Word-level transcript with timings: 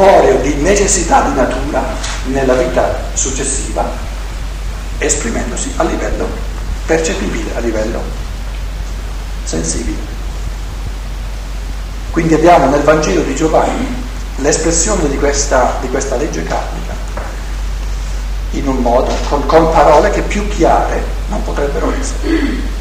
corporeo 0.00 0.38
di 0.40 0.54
necessità 0.54 1.20
di 1.22 1.34
natura 1.34 1.84
nella 2.24 2.54
vita 2.54 3.10
successiva, 3.12 3.86
esprimendosi 4.96 5.74
a 5.76 5.84
livello 5.84 6.26
percepibile, 6.86 7.50
a 7.54 7.60
livello 7.60 8.00
sensibile. 9.44 9.98
Quindi 12.12 12.32
abbiamo 12.32 12.70
nel 12.70 12.80
Vangelo 12.80 13.20
di 13.22 13.34
Giovanni 13.34 13.86
l'espressione 14.36 15.06
di 15.08 15.18
questa, 15.18 15.76
di 15.82 15.88
questa 15.90 16.16
legge 16.16 16.44
karmica 16.44 16.94
in 18.52 18.66
un 18.66 18.78
modo, 18.78 19.12
con, 19.28 19.44
con 19.44 19.70
parole 19.70 20.10
che 20.10 20.22
più 20.22 20.48
chiare 20.48 21.04
non 21.28 21.42
potrebbero 21.44 21.92
essere. 22.00 22.78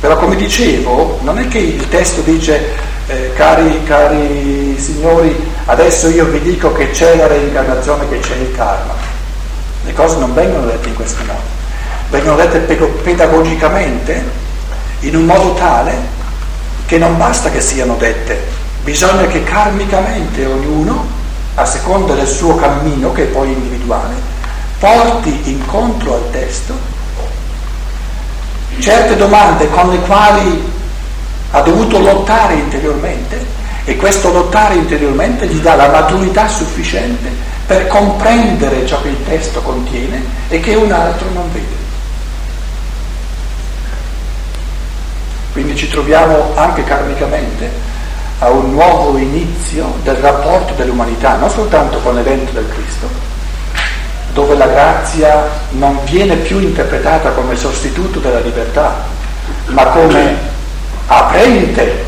Però 0.00 0.16
come 0.16 0.36
dicevo, 0.36 1.18
non 1.22 1.38
è 1.38 1.48
che 1.48 1.58
il 1.58 1.88
testo 1.88 2.20
dice, 2.20 2.76
eh, 3.06 3.32
cari, 3.34 3.82
cari 3.84 4.78
signori, 4.78 5.34
adesso 5.70 6.08
io 6.08 6.26
vi 6.26 6.40
dico 6.40 6.72
che 6.72 6.90
c'è 6.90 7.16
la 7.16 7.28
reincarnazione, 7.28 8.08
che 8.08 8.18
c'è 8.18 8.34
il 8.34 8.52
karma. 8.54 8.92
Le 9.84 9.92
cose 9.92 10.18
non 10.18 10.34
vengono 10.34 10.66
dette 10.66 10.88
in 10.88 10.94
questo 10.94 11.22
modo, 11.24 11.40
vengono 12.10 12.36
dette 12.36 12.58
pedagogicamente, 12.58 14.22
in 15.00 15.16
un 15.16 15.24
modo 15.24 15.54
tale 15.54 16.18
che 16.86 16.98
non 16.98 17.16
basta 17.16 17.50
che 17.50 17.60
siano 17.60 17.94
dette, 17.94 18.46
bisogna 18.82 19.26
che 19.26 19.44
karmicamente 19.44 20.44
ognuno, 20.44 21.18
a 21.54 21.64
seconda 21.64 22.14
del 22.14 22.26
suo 22.26 22.56
cammino, 22.56 23.12
che 23.12 23.22
è 23.22 23.26
poi 23.26 23.52
individuale, 23.52 24.14
porti 24.78 25.40
incontro 25.50 26.14
al 26.14 26.30
testo 26.30 26.98
certe 28.80 29.16
domande 29.16 29.68
con 29.68 29.90
le 29.90 29.98
quali 29.98 30.72
ha 31.50 31.60
dovuto 31.60 31.98
lottare 31.98 32.54
interiormente 32.54 33.58
e 33.90 33.96
questo 33.96 34.30
lottare 34.30 34.76
interiormente 34.76 35.48
gli 35.48 35.58
dà 35.58 35.74
la 35.74 35.88
maturità 35.88 36.46
sufficiente 36.46 37.28
per 37.66 37.88
comprendere 37.88 38.86
ciò 38.86 39.02
che 39.02 39.08
il 39.08 39.24
testo 39.24 39.60
contiene 39.62 40.24
e 40.48 40.60
che 40.60 40.76
un 40.76 40.92
altro 40.92 41.28
non 41.32 41.50
vede. 41.52 41.74
Quindi 45.50 45.74
ci 45.74 45.88
troviamo 45.88 46.52
anche 46.54 46.84
karmicamente 46.84 47.68
a 48.38 48.48
un 48.50 48.70
nuovo 48.70 49.18
inizio 49.18 49.92
del 50.04 50.14
rapporto 50.18 50.72
dell'umanità, 50.74 51.34
non 51.34 51.50
soltanto 51.50 51.98
con 51.98 52.14
l'evento 52.14 52.52
del 52.52 52.68
Cristo, 52.68 53.08
dove 54.32 54.54
la 54.54 54.68
grazia 54.68 55.48
non 55.70 55.98
viene 56.04 56.36
più 56.36 56.60
interpretata 56.60 57.30
come 57.30 57.56
sostituto 57.56 58.20
della 58.20 58.38
libertà, 58.38 59.04
ma 59.66 59.86
come 59.86 60.36
aprente, 61.08 62.06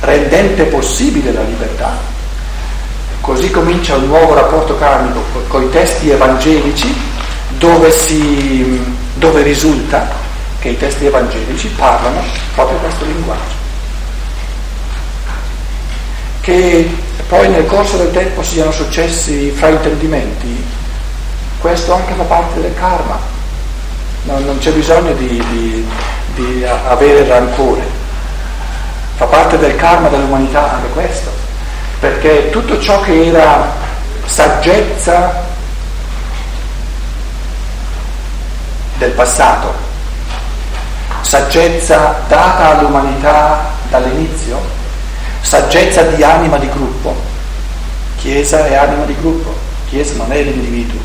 rendente 0.00 0.64
possibile 0.64 1.32
la 1.32 1.42
libertà. 1.42 2.14
Così 3.20 3.50
comincia 3.50 3.96
un 3.96 4.06
nuovo 4.06 4.34
rapporto 4.34 4.76
karmico 4.76 5.22
con 5.48 5.62
i 5.62 5.70
testi 5.70 6.10
evangelici 6.10 6.94
dove, 7.58 7.90
si, 7.90 8.80
dove 9.14 9.42
risulta 9.42 10.08
che 10.58 10.68
i 10.68 10.78
testi 10.78 11.06
evangelici 11.06 11.68
parlano 11.68 12.22
proprio 12.54 12.78
questo 12.78 13.04
linguaggio. 13.04 13.54
Che 16.40 16.96
poi 17.28 17.48
nel 17.48 17.66
corso 17.66 17.96
del 17.96 18.12
tempo 18.12 18.42
siano 18.42 18.70
successi 18.70 19.50
fraintendimenti 19.50 20.74
questo 21.58 21.94
anche 21.94 22.14
fa 22.14 22.22
parte 22.22 22.60
del 22.60 22.74
karma, 22.74 23.18
non, 24.24 24.44
non 24.44 24.58
c'è 24.58 24.70
bisogno 24.70 25.12
di, 25.14 25.42
di, 25.50 25.86
di 26.34 26.64
avere 26.64 27.26
rancore, 27.26 27.82
fa 29.16 29.24
parte 29.24 29.58
del 29.58 29.76
karma 29.76 30.08
dell'umanità 30.08 30.74
anche 30.74 30.88
questo, 30.88 31.30
perché 32.00 32.50
tutto 32.50 32.78
ciò 32.78 33.00
che 33.00 33.26
era 33.26 33.72
saggezza 34.26 35.44
del 38.98 39.12
passato, 39.12 39.72
saggezza 41.22 42.20
data 42.28 42.78
all'umanità 42.78 43.72
dall'inizio, 43.88 44.60
saggezza 45.40 46.02
di 46.02 46.22
anima 46.22 46.58
di 46.58 46.68
gruppo, 46.68 47.14
Chiesa 48.16 48.66
è 48.66 48.74
anima 48.74 49.04
di 49.04 49.16
gruppo, 49.18 49.54
Chiesa 49.88 50.14
non 50.16 50.30
è 50.30 50.42
l'individuo, 50.42 51.00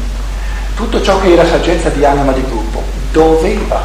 tutto 0.75 1.01
ciò 1.01 1.19
che 1.21 1.31
era 1.31 1.47
saggezza 1.47 1.89
di 1.89 2.03
anima 2.03 2.33
di 2.33 2.43
gruppo 2.43 2.83
doveva 3.11 3.81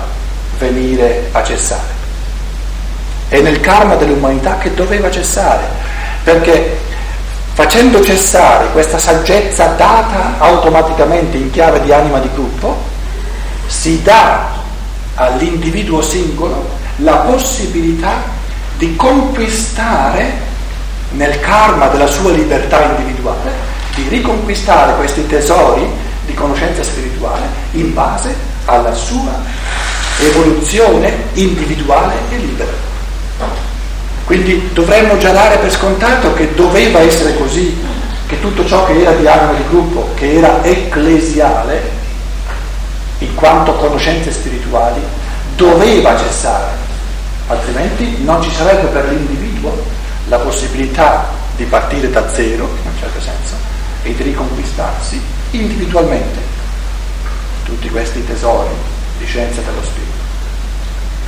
venire 0.59 1.29
a 1.31 1.45
cessare. 1.45 1.96
È 3.29 3.41
nel 3.41 3.61
karma 3.61 3.97
dell'umanità 3.97 4.59
che 4.59 4.75
doveva 4.75 5.11
cessare, 5.11 5.65
perché 6.23 6.79
facendo 7.53 8.03
cessare 8.03 8.71
questa 8.73 8.99
saggezza 8.99 9.75
data 9.77 10.35
automaticamente 10.39 11.37
in 11.37 11.51
chiave 11.51 11.81
di 11.83 11.93
anima 11.93 12.19
di 12.19 12.31
gruppo, 12.33 12.77
si 13.67 14.03
dà 14.03 14.49
all'individuo 15.15 16.03
singolo 16.03 16.69
la 16.97 17.17
possibilità 17.17 18.23
di 18.77 18.95
conquistare 18.95 20.45
nel 21.13 21.41
karma 21.41 21.89
della 21.89 22.07
sua 22.07 22.31
libertà 22.31 22.85
individuale, 22.85 23.51
di 23.95 24.07
riconquistare 24.09 24.95
questi 24.97 25.27
tesori 25.27 25.89
di 26.27 26.35
conoscenza 26.35 26.83
spirituale 26.83 27.47
in 27.73 27.95
base 27.95 28.35
alla 28.67 28.93
sua 28.93 29.33
evoluzione 30.19 31.25
individuale 31.35 32.15
e 32.31 32.37
libera. 32.37 32.86
Quindi 34.27 34.71
dovremmo 34.73 35.17
già 35.19 35.31
dare 35.31 35.59
per 35.59 35.71
scontato 35.71 36.33
che 36.33 36.53
doveva 36.55 36.99
essere 36.99 37.39
così, 37.39 37.79
che 38.27 38.41
tutto 38.41 38.67
ciò 38.67 38.85
che 38.85 39.01
era 39.01 39.13
di 39.13 39.25
anima 39.25 39.53
di 39.53 39.63
gruppo, 39.69 40.11
che 40.17 40.35
era 40.35 40.65
ecclesiale, 40.65 41.93
in 43.19 43.33
quanto 43.37 43.75
conoscenze 43.75 44.33
spirituali, 44.33 45.01
doveva 45.55 46.19
cessare, 46.19 46.73
altrimenti 47.47 48.25
non 48.25 48.43
ci 48.43 48.51
sarebbe 48.51 48.89
per 48.89 49.09
l'individuo 49.09 49.85
la 50.27 50.39
possibilità 50.39 51.29
di 51.55 51.65
partire 51.65 52.11
da 52.11 52.29
zero, 52.29 52.65
in 52.83 52.91
un 52.91 52.99
certo 52.99 53.21
senso, 53.21 53.55
e 54.03 54.13
di 54.13 54.25
riconquistarsi 54.25 55.21
individualmente 55.53 56.41
tutti 57.65 57.89
questi 57.91 58.27
tesori 58.27 58.75
di 59.19 59.25
scienza 59.25 59.61
dello 59.61 59.83
spirito. 59.85 60.25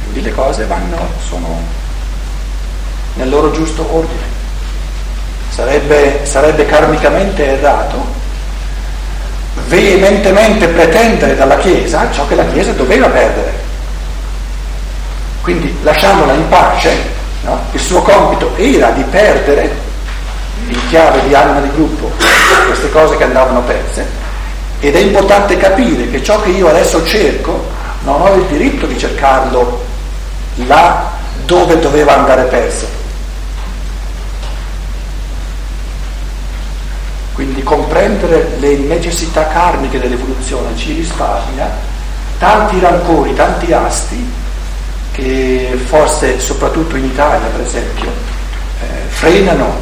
Quindi 0.03 0.23
le 0.23 0.35
cose 0.35 0.67
vanno, 0.67 0.99
sono 1.25 1.87
nel 3.19 3.29
loro 3.29 3.51
giusto 3.51 3.87
ordine. 3.91 4.37
Sarebbe, 5.51 6.21
sarebbe 6.23 6.65
karmicamente 6.67 7.45
errato 7.45 8.17
veementemente 9.67 10.69
pretendere 10.69 11.35
dalla 11.35 11.57
Chiesa 11.57 12.09
ciò 12.13 12.27
che 12.27 12.37
la 12.37 12.47
Chiesa 12.47 12.73
doveva 12.73 13.09
perdere. 13.09 13.67
Quindi 15.43 15.77
lasciandola 15.83 16.33
in 16.33 16.49
pace, 16.49 16.97
no? 17.43 17.61
il 17.73 17.81
suo 17.81 18.03
compito 18.03 18.53
era 18.57 18.91
di 18.91 19.03
perdere 19.03 19.87
in 20.69 20.89
chiave 20.89 21.27
di 21.27 21.35
anima 21.35 21.61
di 21.61 21.71
gruppo 21.71 22.11
queste 22.67 22.91
cose 22.91 23.17
che 23.17 23.25
andavano 23.25 23.63
perse 23.63 24.07
ed 24.81 24.95
è 24.95 24.99
importante 24.99 25.57
capire 25.57 26.11
che 26.11 26.23
ciò 26.23 26.41
che 26.43 26.51
io 26.51 26.69
adesso 26.69 27.05
cerco 27.07 27.67
non 28.03 28.21
ho 28.21 28.35
il 28.35 28.45
diritto 28.45 28.87
di 28.87 28.99
cercarlo 28.99 29.85
là 30.67 31.11
dove 31.47 31.79
doveva 31.79 32.19
andare 32.19 32.43
perso. 32.45 32.98
Quindi 37.39 37.63
comprendere 37.63 38.57
le 38.59 38.79
necessità 38.79 39.47
karmiche 39.47 40.01
dell'evoluzione 40.01 40.77
ci 40.77 40.93
risparmia 40.93 41.71
tanti 42.37 42.81
rancori, 42.81 43.33
tanti 43.33 43.73
asti 43.73 44.29
che 45.13 45.79
forse 45.87 46.41
soprattutto 46.41 46.97
in 46.97 47.05
Italia 47.05 47.47
per 47.47 47.61
esempio 47.61 48.11
eh, 48.11 49.07
frenano 49.07 49.73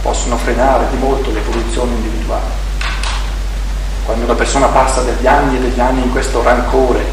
possono 0.00 0.38
frenare 0.38 0.86
di 0.90 0.96
molto 0.96 1.30
l'evoluzione 1.30 1.92
individuale. 1.92 2.48
Quando 4.06 4.24
una 4.24 4.34
persona 4.34 4.68
passa 4.68 5.02
degli 5.02 5.26
anni 5.26 5.58
e 5.58 5.60
degli 5.60 5.80
anni 5.80 6.04
in 6.04 6.10
questo 6.10 6.42
rancore 6.42 7.04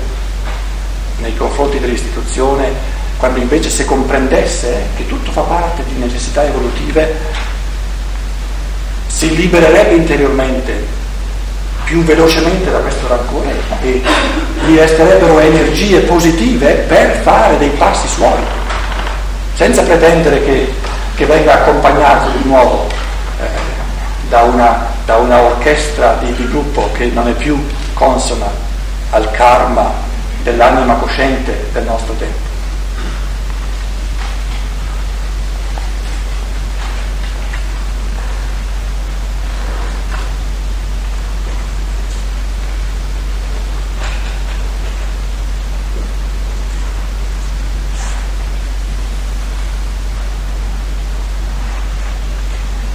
nei 1.17 1.35
confronti 1.35 1.79
dell'istituzione, 1.79 2.71
quando 3.17 3.39
invece 3.39 3.69
se 3.69 3.83
comprendesse 3.83 4.85
che 4.95 5.05
tutto 5.05 5.31
fa 5.33 5.41
parte 5.41 5.83
di 5.83 5.99
necessità 5.99 6.45
evolutive, 6.45 7.51
si 9.23 9.35
libererebbe 9.35 9.95
interiormente 9.95 10.85
più 11.85 12.03
velocemente 12.03 12.69
da 12.69 12.79
questo 12.79 13.07
rancore 13.07 13.55
e 13.81 14.01
gli 14.65 14.75
resterebbero 14.75 15.39
energie 15.39 15.99
positive 15.99 16.71
per 16.87 17.21
fare 17.21 17.57
dei 17.57 17.69
passi 17.69 18.07
suoi, 18.07 18.39
senza 19.55 19.83
pretendere 19.83 20.43
che 20.43 20.81
che 21.15 21.25
venga 21.27 21.61
accompagnato 21.61 22.31
di 22.37 22.49
nuovo 22.49 22.87
eh, 23.39 23.45
da, 24.27 24.41
una, 24.41 24.87
da, 25.05 25.17
una, 25.17 25.41
orchestra 25.41 26.17
di, 26.19 26.33
di 26.33 26.47
gruppo 26.47 26.89
che 26.91 27.05
non 27.05 27.27
è 27.27 27.33
più 27.33 27.63
consona 27.93 28.47
al 29.11 29.29
karma 29.29 29.91
dell'anima 30.41 30.95
cosciente 30.95 31.67
del 31.71 31.83
nostro 31.83 32.15
tempo. 32.15 32.52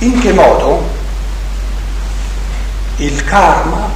In 0.09 0.21
che 0.21 0.33
modo 0.33 0.83
il 2.97 3.25
karma 3.25 3.91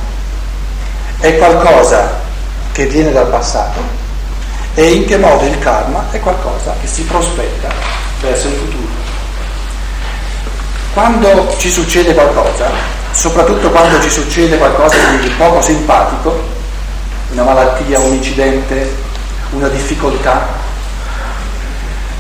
è 1.19 1.39
qualcosa 1.39 2.21
che 2.73 2.87
viene 2.87 3.13
dal 3.13 3.29
passato 3.29 3.81
e 4.75 4.93
in 4.93 5.07
che 5.07 5.17
modo 5.17 5.45
il 5.47 5.59
karma 5.59 6.05
è 6.11 6.21
qualcosa 6.21 6.75
che 6.81 6.87
si 6.87 7.03
prospetta 7.05 7.69
verso 8.21 8.49
il 8.49 8.55
futuro. 8.55 9.01
Quando 10.93 11.55
ci 11.57 11.71
succede 11.71 12.13
qualcosa, 12.13 12.69
soprattutto 13.13 13.71
quando 13.71 14.01
ci 14.03 14.11
succede 14.11 14.59
qualcosa 14.59 14.97
di 15.19 15.29
poco 15.31 15.63
simpatico, 15.63 16.51
una 17.31 17.43
malattia, 17.43 17.99
un 17.99 18.13
incidente, 18.13 18.95
una 19.53 19.69
difficoltà, 19.69 20.61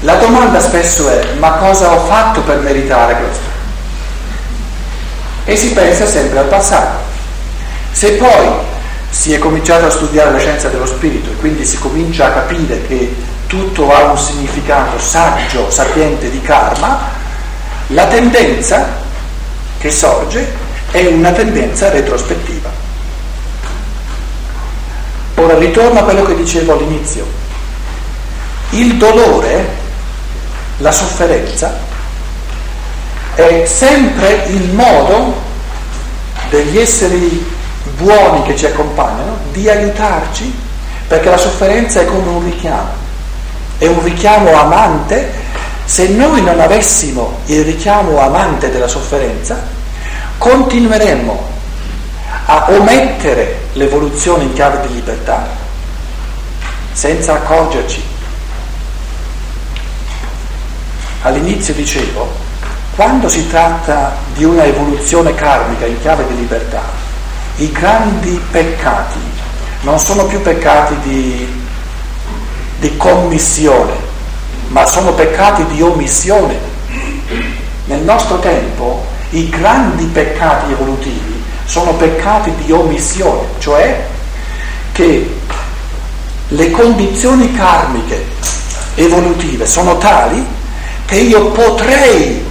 la 0.00 0.14
domanda 0.14 0.60
spesso 0.60 1.08
è 1.08 1.34
ma 1.38 1.52
cosa 1.52 1.92
ho 1.92 2.06
fatto 2.06 2.40
per 2.40 2.58
meritare 2.58 3.16
questo? 3.16 3.51
E 5.44 5.56
si 5.56 5.72
pensa 5.72 6.06
sempre 6.06 6.38
al 6.38 6.46
passato. 6.46 6.98
Se 7.92 8.12
poi 8.12 8.48
si 9.10 9.32
è 9.32 9.38
cominciato 9.38 9.86
a 9.86 9.90
studiare 9.90 10.32
la 10.32 10.38
scienza 10.38 10.68
dello 10.68 10.86
spirito 10.86 11.30
e 11.30 11.36
quindi 11.36 11.64
si 11.64 11.78
comincia 11.78 12.26
a 12.26 12.30
capire 12.30 12.86
che 12.86 13.14
tutto 13.46 13.92
ha 13.92 14.04
un 14.04 14.16
significato 14.16 14.98
saggio, 14.98 15.70
sapiente 15.70 16.30
di 16.30 16.40
karma, 16.40 17.10
la 17.88 18.06
tendenza 18.06 19.00
che 19.78 19.90
sorge 19.90 20.50
è 20.90 21.06
una 21.06 21.32
tendenza 21.32 21.90
retrospettiva. 21.90 22.70
Ora 25.34 25.58
ritorno 25.58 26.00
a 26.00 26.04
quello 26.04 26.24
che 26.24 26.34
dicevo 26.34 26.72
all'inizio. 26.72 27.26
Il 28.70 28.96
dolore, 28.96 29.66
la 30.78 30.92
sofferenza, 30.92 31.78
è 33.34 33.64
sempre 33.66 34.44
il 34.48 34.72
modo 34.72 35.34
degli 36.50 36.78
esseri 36.78 37.50
buoni 37.96 38.42
che 38.42 38.56
ci 38.56 38.66
accompagnano 38.66 39.38
di 39.52 39.68
aiutarci, 39.68 40.54
perché 41.06 41.30
la 41.30 41.36
sofferenza 41.36 42.00
è 42.00 42.04
come 42.04 42.28
un 42.28 42.44
richiamo, 42.44 42.90
è 43.78 43.86
un 43.86 44.02
richiamo 44.02 44.54
amante 44.54 45.40
se 45.84 46.08
noi 46.08 46.42
non 46.42 46.60
avessimo 46.60 47.40
il 47.46 47.64
richiamo 47.64 48.20
amante 48.20 48.70
della 48.70 48.88
sofferenza, 48.88 49.62
continueremmo 50.38 51.50
a 52.46 52.66
omettere 52.70 53.60
l'evoluzione 53.72 54.44
in 54.44 54.52
chiave 54.52 54.86
di 54.86 54.94
libertà 54.94 55.48
senza 56.92 57.34
accorgerci. 57.34 58.02
All'inizio 61.22 61.74
dicevo, 61.74 62.41
quando 62.94 63.28
si 63.28 63.48
tratta 63.48 64.16
di 64.34 64.44
una 64.44 64.64
evoluzione 64.64 65.34
karmica 65.34 65.86
in 65.86 66.00
chiave 66.00 66.26
di 66.26 66.36
libertà, 66.36 66.82
i 67.56 67.70
grandi 67.72 68.40
peccati 68.50 69.18
non 69.82 69.98
sono 69.98 70.26
più 70.26 70.40
peccati 70.42 70.96
di, 71.02 71.62
di 72.78 72.96
commissione, 72.96 73.94
ma 74.68 74.86
sono 74.86 75.12
peccati 75.12 75.64
di 75.66 75.82
omissione. 75.82 76.58
Nel 77.86 78.00
nostro 78.00 78.38
tempo 78.38 79.04
i 79.30 79.48
grandi 79.48 80.04
peccati 80.06 80.72
evolutivi 80.72 81.42
sono 81.64 81.94
peccati 81.94 82.52
di 82.64 82.70
omissione, 82.72 83.48
cioè 83.58 84.06
che 84.92 85.38
le 86.48 86.70
condizioni 86.70 87.52
karmiche 87.54 88.24
evolutive 88.94 89.66
sono 89.66 89.96
tali 89.96 90.44
che 91.06 91.16
io 91.16 91.50
potrei, 91.50 92.44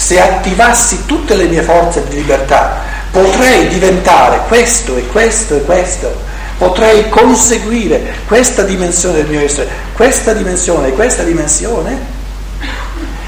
se 0.00 0.18
attivassi 0.18 1.04
tutte 1.04 1.34
le 1.36 1.44
mie 1.44 1.60
forze 1.60 2.02
di 2.08 2.16
libertà, 2.16 2.80
potrei 3.10 3.68
diventare 3.68 4.40
questo 4.48 4.96
e 4.96 5.06
questo 5.06 5.56
e 5.56 5.62
questo 5.62 6.10
potrei 6.56 7.10
conseguire 7.10 8.14
questa 8.26 8.62
dimensione 8.62 9.16
del 9.16 9.26
mio 9.26 9.40
essere, 9.40 9.68
questa 9.92 10.32
dimensione 10.32 10.88
e 10.88 10.92
questa 10.92 11.22
dimensione, 11.22 11.98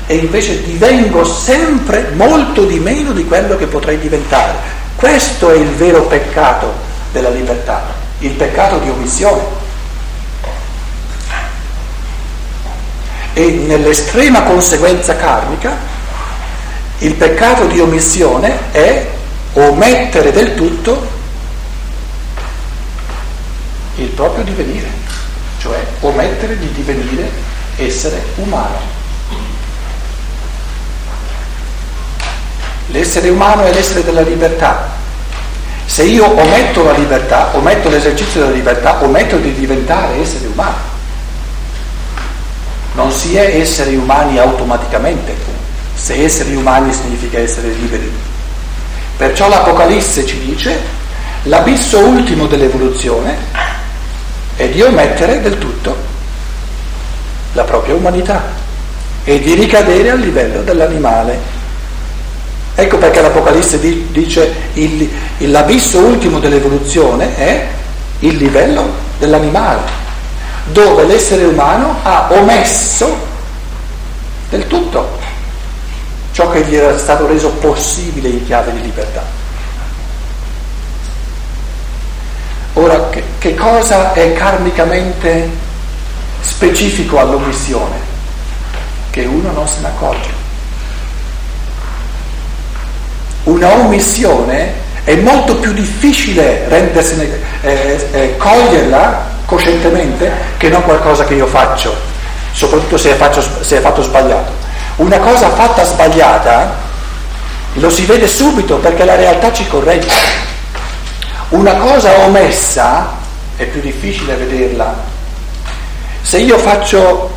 e 0.06 0.16
invece 0.16 0.62
divengo 0.62 1.26
sempre 1.26 2.10
molto 2.14 2.64
di 2.64 2.78
meno 2.78 3.12
di 3.12 3.26
quello 3.26 3.56
che 3.56 3.66
potrei 3.66 3.98
diventare. 3.98 4.54
Questo 4.96 5.50
è 5.50 5.56
il 5.56 5.68
vero 5.68 6.04
peccato 6.04 6.72
della 7.12 7.28
libertà, 7.30 7.84
il 8.20 8.30
peccato 8.30 8.78
di 8.78 8.88
omissione. 8.88 9.42
E 13.34 13.50
nell'estrema 13.66 14.42
conseguenza 14.44 15.16
karmica, 15.16 15.91
il 17.02 17.14
peccato 17.14 17.66
di 17.66 17.80
omissione 17.80 18.70
è 18.70 19.10
omettere 19.54 20.30
del 20.30 20.54
tutto 20.54 21.10
il 23.96 24.06
proprio 24.08 24.44
divenire, 24.44 24.88
cioè 25.58 25.84
omettere 26.00 26.56
di 26.58 26.70
divenire 26.72 27.28
essere 27.76 28.22
umano. 28.36 29.00
L'essere 32.86 33.30
umano 33.30 33.64
è 33.64 33.72
l'essere 33.72 34.04
della 34.04 34.20
libertà. 34.20 34.90
Se 35.84 36.04
io 36.04 36.38
ometto 36.40 36.84
la 36.84 36.92
libertà, 36.92 37.50
ometto 37.56 37.88
l'esercizio 37.88 38.42
della 38.42 38.52
libertà, 38.52 39.02
ometto 39.02 39.38
di 39.38 39.52
diventare 39.52 40.20
essere 40.20 40.46
umano. 40.46 40.90
Non 42.94 43.10
si 43.10 43.34
è 43.36 43.56
esseri 43.56 43.96
umani 43.96 44.38
automaticamente, 44.38 45.51
se 46.02 46.20
esseri 46.20 46.56
umani 46.56 46.92
significa 46.92 47.38
essere 47.38 47.68
liberi. 47.68 48.10
Perciò 49.16 49.48
l'Apocalisse 49.48 50.26
ci 50.26 50.40
dice 50.40 50.80
l'abisso 51.44 52.00
ultimo 52.00 52.46
dell'evoluzione 52.46 53.36
è 54.56 54.68
di 54.68 54.82
omettere 54.82 55.40
del 55.40 55.58
tutto 55.58 55.96
la 57.52 57.62
propria 57.62 57.94
umanità 57.94 58.42
e 59.22 59.38
di 59.38 59.54
ricadere 59.54 60.10
al 60.10 60.18
livello 60.18 60.62
dell'animale. 60.62 61.38
Ecco 62.74 62.98
perché 62.98 63.20
l'Apocalisse 63.20 63.78
dice 64.10 64.52
il, 64.72 65.08
l'abisso 65.50 66.00
ultimo 66.00 66.40
dell'evoluzione 66.40 67.36
è 67.36 67.68
il 68.20 68.36
livello 68.36 68.92
dell'animale, 69.20 69.82
dove 70.64 71.04
l'essere 71.04 71.44
umano 71.44 71.98
ha 72.02 72.26
omesso 72.32 73.30
del 74.48 74.66
tutto 74.66 75.21
ciò 76.32 76.50
che 76.50 76.64
gli 76.64 76.74
era 76.74 76.98
stato 76.98 77.26
reso 77.26 77.50
possibile 77.50 78.28
in 78.28 78.44
chiave 78.44 78.72
di 78.72 78.80
libertà. 78.80 79.40
Ora, 82.74 83.10
che, 83.10 83.22
che 83.38 83.54
cosa 83.54 84.14
è 84.14 84.32
karmicamente 84.32 85.48
specifico 86.40 87.18
all'omissione? 87.18 88.10
Che 89.10 89.24
uno 89.24 89.52
non 89.52 89.68
se 89.68 89.80
ne 89.80 89.86
accorge. 89.88 90.30
Una 93.44 93.72
omissione 93.72 94.72
è 95.04 95.16
molto 95.16 95.56
più 95.56 95.72
difficile 95.72 96.66
rendersene, 96.68 97.40
eh, 97.60 98.08
eh, 98.12 98.36
coglierla 98.38 99.30
coscientemente 99.44 100.30
che 100.56 100.68
non 100.70 100.82
qualcosa 100.82 101.24
che 101.24 101.34
io 101.34 101.46
faccio, 101.46 101.94
soprattutto 102.52 102.96
se 102.96 103.10
è, 103.10 103.14
faccio, 103.16 103.42
se 103.62 103.78
è 103.78 103.80
fatto 103.80 104.00
sbagliato. 104.00 104.61
Una 104.96 105.18
cosa 105.18 105.48
fatta 105.50 105.84
sbagliata 105.84 106.74
lo 107.74 107.88
si 107.88 108.04
vede 108.04 108.26
subito 108.26 108.76
perché 108.76 109.04
la 109.04 109.16
realtà 109.16 109.52
ci 109.52 109.66
corregge. 109.66 110.10
Una 111.50 111.74
cosa 111.76 112.20
omessa 112.20 113.12
è 113.56 113.64
più 113.64 113.80
difficile 113.80 114.34
vederla. 114.34 114.94
Se 116.20 116.38
io 116.38 116.58
faccio 116.58 117.30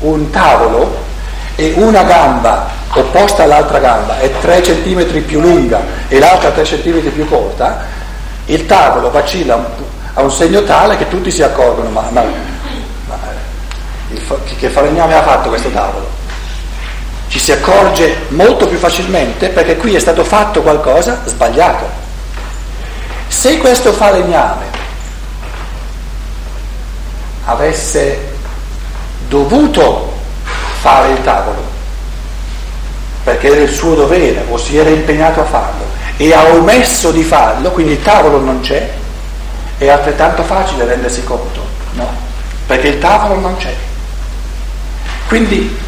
un 0.00 0.30
tavolo 0.30 1.06
e 1.54 1.74
una 1.76 2.02
gamba 2.02 2.68
opposta 2.92 3.44
all'altra 3.44 3.78
gamba 3.78 4.18
è 4.18 4.30
3 4.40 4.60
cm 4.60 5.22
più 5.24 5.40
lunga 5.40 5.80
e 6.08 6.18
l'altra 6.18 6.50
3 6.50 6.62
cm 6.62 7.10
più 7.10 7.28
corta, 7.28 7.84
il 8.46 8.66
tavolo 8.66 9.10
vacilla 9.10 9.76
a 10.14 10.22
un 10.22 10.30
segno 10.30 10.64
tale 10.64 10.96
che 10.96 11.08
tutti 11.08 11.30
si 11.30 11.42
accorgono, 11.42 11.90
ma, 11.90 12.08
ma, 12.10 12.24
ma 13.06 13.16
che 14.58 14.68
falegname 14.68 15.14
ha 15.14 15.22
fatto 15.22 15.48
questo 15.48 15.70
tavolo? 15.70 16.17
Ci 17.28 17.38
si 17.38 17.52
accorge 17.52 18.16
molto 18.28 18.66
più 18.66 18.78
facilmente 18.78 19.48
perché 19.48 19.76
qui 19.76 19.94
è 19.94 19.98
stato 19.98 20.24
fatto 20.24 20.62
qualcosa 20.62 21.22
sbagliato. 21.26 21.86
Se 23.28 23.58
questo 23.58 23.92
falegname 23.92 24.64
avesse 27.44 28.36
dovuto 29.28 30.16
fare 30.80 31.12
il 31.12 31.22
tavolo, 31.22 31.62
perché 33.24 33.48
era 33.48 33.60
il 33.60 33.68
suo 33.68 33.94
dovere 33.94 34.44
o 34.48 34.56
si 34.56 34.76
era 34.76 34.88
impegnato 34.88 35.40
a 35.40 35.44
farlo, 35.44 35.84
e 36.16 36.32
ha 36.32 36.46
omesso 36.46 37.10
di 37.10 37.22
farlo, 37.22 37.70
quindi 37.70 37.92
il 37.92 38.02
tavolo 38.02 38.40
non 38.40 38.60
c'è, 38.60 38.90
è 39.76 39.88
altrettanto 39.88 40.42
facile 40.42 40.84
rendersi 40.84 41.22
conto, 41.24 41.64
no? 41.92 42.08
Perché 42.66 42.88
il 42.88 42.98
tavolo 42.98 43.38
non 43.38 43.56
c'è. 43.56 43.74
Quindi 45.28 45.78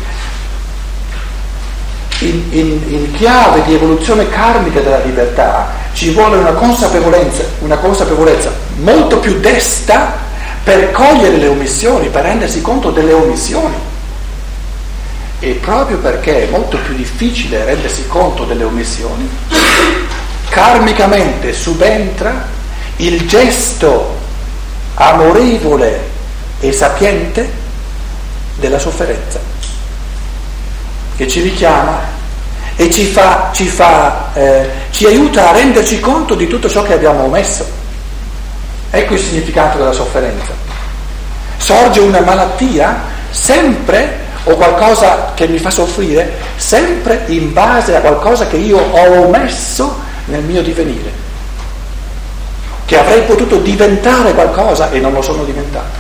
in, 2.21 2.43
in, 2.51 2.83
in, 2.89 3.13
chiave 3.13 3.63
di 3.65 3.75
evoluzione 3.75 4.29
karmica 4.29 4.81
della 4.81 5.03
libertà 5.03 5.73
ci 5.93 6.11
vuole 6.11 6.37
una 6.37 6.53
consapevolezza, 6.53 7.45
una 7.61 7.77
consapevolezza 7.77 8.53
molto 8.77 9.19
più 9.19 9.41
desta 9.41 10.29
per 10.63 10.91
cogliere 10.91 11.37
le 11.37 11.49
omissioni, 11.49 12.09
per 12.09 12.23
rendersi 12.23 12.61
conto 12.61 12.91
delle 12.91 13.13
omissioni. 13.13 13.75
E 15.43 15.53
proprio 15.55 15.97
perché 15.99 16.47
è 16.47 16.51
molto 16.51 16.77
più 16.79 16.95
difficile 16.95 17.65
rendersi 17.65 18.07
conto 18.07 18.45
delle 18.45 18.65
omissioni, 18.65 19.29
karmicamente 20.51 21.55
subentra 21.55 22.47
il 22.97 23.27
gesto 23.27 24.19
amorevole 24.95 26.09
e 26.61 26.73
sapiente 26.73 27.51
della 28.57 28.79
sofferenza, 28.79 29.41
che 31.17 31.27
ci 31.27 31.41
richiama 31.41 32.10
e 32.81 32.91
ci, 32.91 33.05
fa, 33.05 33.51
ci, 33.53 33.67
fa, 33.67 34.31
eh, 34.33 34.71
ci 34.89 35.05
aiuta 35.05 35.51
a 35.51 35.53
renderci 35.53 36.01
conto 36.01 36.35
di 36.35 36.47
tutto 36.47 36.67
ciò 36.67 36.83
che 36.83 36.95
abbiamo 36.95 37.25
omesso. 37.25 37.69
Ecco 38.89 39.13
il 39.13 39.21
significato 39.21 39.77
della 39.77 39.93
sofferenza. 39.93 40.55
Sorge 41.59 42.01
una 42.01 42.21
malattia 42.21 43.03
sempre 43.29 44.21
o 44.45 44.55
qualcosa 44.55 45.33
che 45.35 45.47
mi 45.47 45.59
fa 45.59 45.69
soffrire 45.69 46.39
sempre 46.57 47.25
in 47.27 47.53
base 47.53 47.95
a 47.97 48.01
qualcosa 48.01 48.47
che 48.47 48.57
io 48.57 48.79
ho 48.79 49.27
omesso 49.27 49.99
nel 50.25 50.43
mio 50.43 50.63
divenire, 50.63 51.13
che 52.87 52.99
avrei 52.99 53.21
potuto 53.25 53.59
diventare 53.59 54.33
qualcosa 54.33 54.91
e 54.91 55.01
non 55.01 55.13
lo 55.13 55.21
sono 55.21 55.45
diventato. 55.45 56.00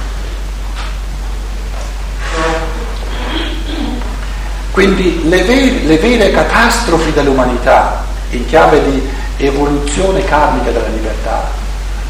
Quindi 4.70 5.28
le 5.28 5.42
vere, 5.42 5.80
le 5.84 5.98
vere 5.98 6.30
catastrofi 6.30 7.12
dell'umanità 7.12 8.04
in 8.30 8.46
chiave 8.46 8.82
di 8.84 9.08
evoluzione 9.38 10.24
karmica 10.24 10.70
della 10.70 10.88
libertà 10.88 11.50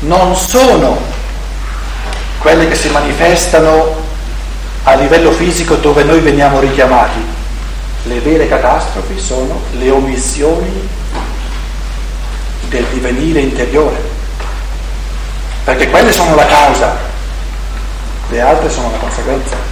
non 0.01 0.35
sono 0.35 0.99
quelle 2.39 2.69
che 2.69 2.75
si 2.75 2.89
manifestano 2.89 4.09
a 4.85 4.95
livello 4.95 5.31
fisico 5.31 5.75
dove 5.77 6.05
noi 6.05 6.21
veniamo 6.21 6.61
richiamati. 6.61 7.39
Le 8.05 8.21
vere 8.21 8.49
catastrofi 8.49 9.19
sono 9.19 9.61
le 9.73 9.91
omissioni 9.91 10.89
del 12.69 12.85
divenire 12.93 13.41
interiore, 13.41 14.01
perché 15.65 15.91
quelle 15.91 16.13
sono 16.13 16.35
la 16.35 16.47
causa, 16.47 16.97
le 18.31 18.41
altre 18.41 18.71
sono 18.71 18.91
la 18.91 18.97
conseguenza. 18.97 19.70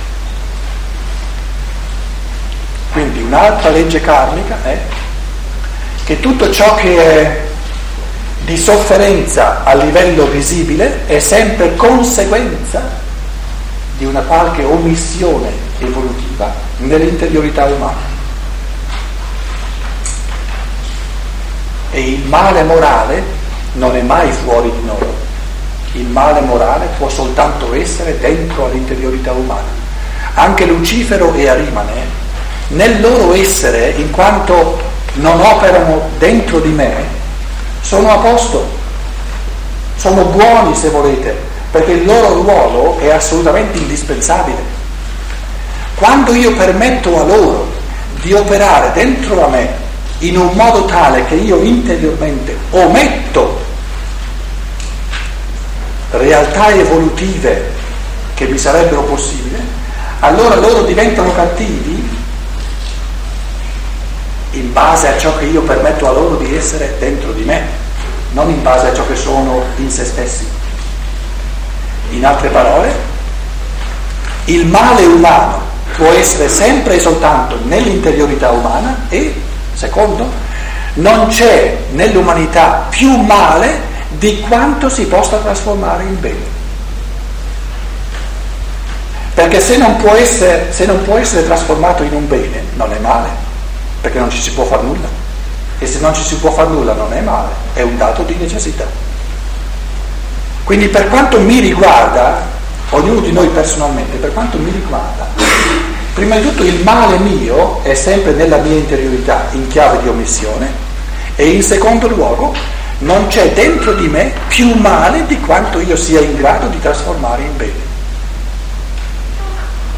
Quindi 2.92 3.22
un'altra 3.22 3.70
legge 3.70 4.00
karmica 4.00 4.56
è 4.62 4.78
che 6.04 6.20
tutto 6.20 6.50
ciò 6.50 6.74
che 6.74 6.96
è 6.96 7.46
di 8.44 8.56
sofferenza 8.56 9.62
a 9.62 9.74
livello 9.74 10.26
visibile 10.26 11.06
è 11.06 11.18
sempre 11.18 11.76
conseguenza 11.76 12.80
di 13.98 14.06
una 14.06 14.20
qualche 14.20 14.64
omissione 14.64 15.50
evolutiva 15.78 16.50
nell'interiorità 16.78 17.64
umana. 17.64 18.16
E 21.90 22.00
il 22.00 22.24
male 22.26 22.62
morale 22.62 23.22
non 23.74 23.94
è 23.96 24.02
mai 24.02 24.30
fuori 24.30 24.70
di 24.70 24.84
noi, 24.86 25.06
il 25.92 26.06
male 26.06 26.40
morale 26.40 26.86
può 26.96 27.08
soltanto 27.08 27.74
essere 27.74 28.18
dentro 28.18 28.66
all'interiorità 28.66 29.32
umana. 29.32 29.76
Anche 30.34 30.64
Lucifero 30.64 31.34
e 31.34 31.48
Arimane, 31.48 32.17
nel 32.68 33.00
loro 33.00 33.34
essere, 33.34 33.90
in 33.96 34.10
quanto 34.10 34.78
non 35.14 35.40
operano 35.40 36.08
dentro 36.18 36.60
di 36.60 36.70
me, 36.70 36.92
sono 37.80 38.10
a 38.10 38.16
posto, 38.18 38.66
sono 39.96 40.24
buoni 40.24 40.74
se 40.74 40.90
volete, 40.90 41.36
perché 41.70 41.92
il 41.92 42.04
loro 42.04 42.34
ruolo 42.42 42.98
è 42.98 43.10
assolutamente 43.10 43.78
indispensabile. 43.78 44.76
Quando 45.94 46.32
io 46.32 46.54
permetto 46.54 47.18
a 47.18 47.24
loro 47.24 47.72
di 48.20 48.32
operare 48.32 48.92
dentro 48.92 49.44
a 49.44 49.48
me 49.48 49.86
in 50.18 50.36
un 50.36 50.50
modo 50.52 50.84
tale 50.84 51.24
che 51.26 51.34
io 51.34 51.60
interiormente 51.62 52.56
ometto 52.70 53.66
realtà 56.10 56.70
evolutive 56.70 57.76
che 58.34 58.46
mi 58.46 58.58
sarebbero 58.58 59.02
possibili, 59.02 59.60
allora 60.20 60.56
loro 60.56 60.82
diventano 60.82 61.32
cattivi 61.34 61.97
in 64.52 64.72
base 64.72 65.08
a 65.08 65.18
ciò 65.18 65.36
che 65.36 65.44
io 65.44 65.62
permetto 65.62 66.08
a 66.08 66.12
loro 66.12 66.36
di 66.36 66.56
essere 66.56 66.96
dentro 66.98 67.32
di 67.32 67.42
me, 67.42 67.62
non 68.32 68.48
in 68.48 68.62
base 68.62 68.88
a 68.88 68.94
ciò 68.94 69.06
che 69.06 69.16
sono 69.16 69.62
in 69.76 69.90
se 69.90 70.04
stessi. 70.04 70.46
In 72.10 72.24
altre 72.24 72.48
parole, 72.48 72.94
il 74.46 74.66
male 74.66 75.04
umano 75.04 75.60
può 75.96 76.10
essere 76.12 76.48
sempre 76.48 76.94
e 76.96 77.00
soltanto 77.00 77.58
nell'interiorità 77.64 78.50
umana 78.50 79.06
e, 79.08 79.34
secondo, 79.74 80.30
non 80.94 81.28
c'è 81.28 81.76
nell'umanità 81.90 82.86
più 82.88 83.16
male 83.16 83.86
di 84.08 84.40
quanto 84.40 84.88
si 84.88 85.04
possa 85.06 85.36
trasformare 85.36 86.04
in 86.04 86.20
bene. 86.20 86.56
Perché 89.34 89.60
se 89.60 89.76
non, 89.76 89.96
essere, 90.16 90.72
se 90.72 90.86
non 90.86 91.02
può 91.04 91.16
essere 91.16 91.44
trasformato 91.44 92.02
in 92.02 92.12
un 92.12 92.26
bene, 92.26 92.64
non 92.74 92.92
è 92.92 92.98
male, 92.98 93.28
perché 94.00 94.18
non 94.18 94.30
ci 94.30 94.40
si 94.40 94.52
può 94.52 94.64
fare 94.64 94.82
nulla. 94.82 95.08
E 95.78 95.86
se 95.86 96.00
non 96.00 96.14
ci 96.14 96.22
si 96.22 96.36
può 96.36 96.50
fare 96.50 96.68
nulla 96.70 96.92
non 96.92 97.12
è 97.12 97.20
male, 97.20 97.50
è 97.72 97.82
un 97.82 97.96
dato 97.96 98.22
di 98.22 98.34
necessità. 98.34 98.86
Quindi 100.64 100.88
per 100.88 101.08
quanto 101.08 101.40
mi 101.40 101.60
riguarda, 101.60 102.46
ognuno 102.90 103.20
di 103.20 103.32
noi 103.32 103.48
personalmente, 103.48 104.16
per 104.16 104.32
quanto 104.32 104.58
mi 104.58 104.70
riguarda, 104.70 105.26
prima 106.12 106.36
di 106.36 106.42
tutto 106.42 106.62
il 106.62 106.82
male 106.82 107.18
mio 107.18 107.82
è 107.84 107.94
sempre 107.94 108.32
nella 108.32 108.58
mia 108.58 108.74
interiorità 108.74 109.46
in 109.52 109.68
chiave 109.68 110.02
di 110.02 110.08
omissione 110.08 110.70
e 111.36 111.48
in 111.48 111.62
secondo 111.62 112.08
luogo 112.08 112.52
non 112.98 113.28
c'è 113.28 113.52
dentro 113.52 113.94
di 113.94 114.08
me 114.08 114.32
più 114.48 114.74
male 114.74 115.24
di 115.26 115.38
quanto 115.40 115.78
io 115.80 115.96
sia 115.96 116.20
in 116.20 116.36
grado 116.36 116.66
di 116.66 116.80
trasformare 116.80 117.42
in 117.42 117.56
bene. 117.56 117.86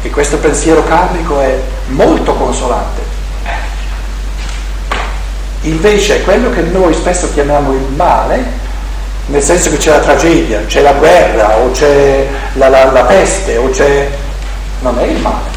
E 0.03 0.09
questo 0.09 0.37
pensiero 0.37 0.83
karmico 0.83 1.39
è 1.41 1.59
molto 1.87 2.33
consolante. 2.35 3.10
Invece 5.61 6.23
quello 6.23 6.49
che 6.49 6.61
noi 6.61 6.93
spesso 6.93 7.31
chiamiamo 7.33 7.73
il 7.73 7.93
male 7.95 8.59
nel 9.27 9.41
senso 9.41 9.69
che 9.69 9.77
c'è 9.77 9.91
la 9.91 9.99
tragedia, 9.99 10.65
c'è 10.65 10.81
la 10.81 10.93
guerra 10.93 11.57
o 11.57 11.71
c'è 11.71 12.27
la, 12.53 12.67
la, 12.67 12.91
la 12.91 13.03
peste 13.03 13.57
o 13.57 13.69
c'è... 13.69 14.09
non 14.81 14.99
è 14.99 15.03
il 15.03 15.19
male, 15.19 15.49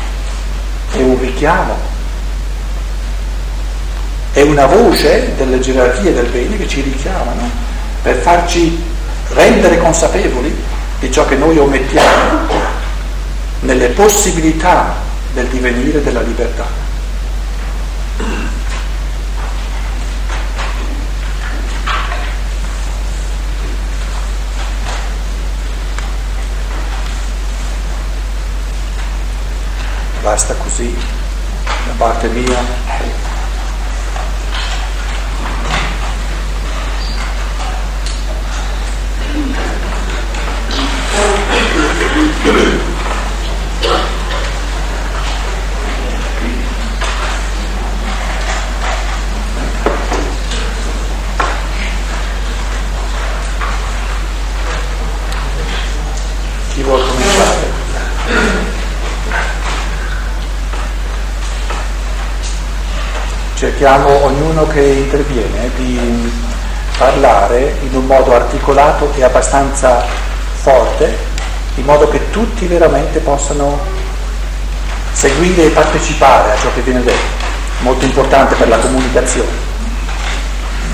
è 0.92 0.98
un 0.98 1.18
richiamo, 1.18 1.74
è 4.32 4.42
una 4.42 4.66
voce 4.66 5.34
delle 5.36 5.58
gerarchie 5.60 6.12
del 6.12 6.26
bene 6.26 6.56
che 6.56 6.68
ci 6.68 6.82
richiamano 6.82 7.50
per 8.02 8.16
farci 8.16 8.82
rendere 9.32 9.78
consapevoli 9.78 10.54
di 11.00 11.10
ciò 11.10 11.26
che 11.26 11.36
noi 11.36 11.58
omettiamo 11.58 12.46
nelle 13.60 13.88
possibilità 13.88 14.94
del 15.32 15.46
divenire 15.46 16.02
della 16.02 16.20
libertà. 16.20 16.83
Basta 30.34 30.54
così 30.54 30.92
da 31.86 31.92
parte 31.96 32.26
mia. 32.26 33.23
Cerchiamo 63.84 64.24
ognuno 64.24 64.66
che 64.66 64.80
interviene 64.80 65.70
di 65.76 66.32
parlare 66.96 67.76
in 67.82 67.94
un 67.94 68.06
modo 68.06 68.34
articolato 68.34 69.12
e 69.14 69.22
abbastanza 69.22 70.06
forte, 70.54 71.14
in 71.74 71.84
modo 71.84 72.08
che 72.08 72.30
tutti 72.30 72.66
veramente 72.66 73.18
possano 73.18 73.78
seguire 75.12 75.66
e 75.66 75.68
partecipare 75.68 76.52
a 76.52 76.56
ciò 76.56 76.72
che 76.72 76.80
viene 76.80 77.02
detto. 77.02 77.42
molto 77.80 78.06
importante 78.06 78.54
per 78.54 78.68
la 78.68 78.78
comunicazione. 78.78 79.50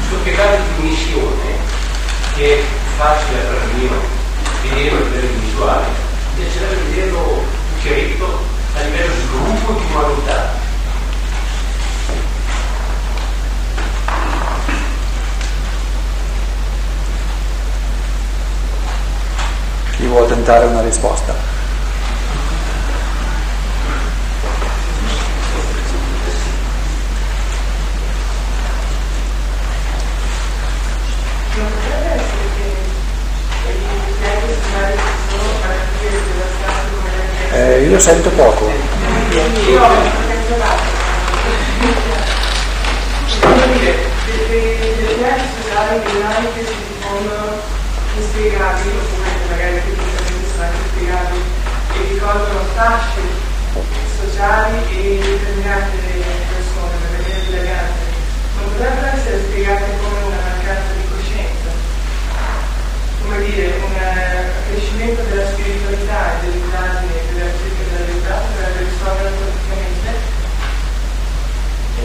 Sul 0.08 0.18
peccato 0.24 0.56
di 0.76 0.88
missione, 0.88 1.58
che 2.34 2.58
è 2.58 2.62
facile 2.98 3.38
per 3.38 3.58
me 3.72 3.88
vedere 4.68 4.96
a 4.96 5.00
livello 5.00 5.40
visuale, 5.44 5.86
mi 6.34 6.42
piacerebbe 6.42 6.90
vederlo 6.90 7.44
chiaritto 7.80 8.44
a 8.76 8.82
livello 8.82 9.12
di 9.14 9.28
gruppo 9.30 9.72
di 9.74 9.84
umanità. 9.92 10.49
Chi 20.10 20.16
vuole 20.16 20.34
tentare 20.34 20.66
una 20.66 20.80
risposta? 20.80 21.32
Eh, 37.52 37.82
io 37.88 38.00
sento 38.00 38.30
poco. 38.30 38.68
Io 38.68 39.80
ho 39.80 39.90
delle 44.36 45.14
piante 45.14 45.44
sociali 45.62 46.00
dinamiche 46.04 46.66
si 46.66 46.74
diffondono 46.88 47.78
inspiegabili, 48.16 48.96
oppure 48.96 49.30
magari 49.48 49.74
tecnicamente 49.74 50.46
sono 50.50 50.64
anche 50.64 50.78
spiegabili, 50.90 51.42
ricordano 52.30 52.62
fasce 52.74 53.22
sociali 54.22 54.78
e 54.88 55.18
determinate 55.18 55.98
persone, 56.46 56.94
magari 57.10 57.50
delle 57.50 57.70
altre, 57.70 58.06
non 58.54 58.70
potrebbero 58.70 59.06
essere 59.16 59.42
spiegate 59.42 59.84
come 59.98 60.18
una 60.22 60.36
mancanza 60.38 60.92
di 60.94 61.08
coscienza, 61.10 61.70
come 63.22 63.44
dire, 63.44 63.80
un 63.82 63.94
accrescimento 63.98 65.22
della 65.22 65.46
spiritualità 65.46 66.38
e 66.38 66.46
dell'indagine 66.46 67.18
e 67.18 67.34
della 67.34 67.50
ricerca 67.50 67.82
della 67.90 68.06
verità 68.06 68.42
per 68.54 68.68
risolvere 68.78 69.30
praticamente 69.30 70.10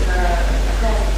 la, 0.07 0.21
la 0.21 0.73
cosa. 0.79 1.15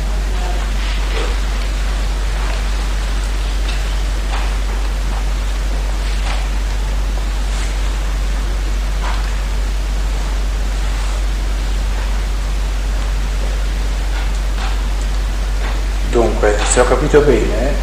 Dunque, 16.17 16.57
se 16.77 16.83
ho 16.83 16.89
capito 16.89 17.21
bene, 17.21 17.73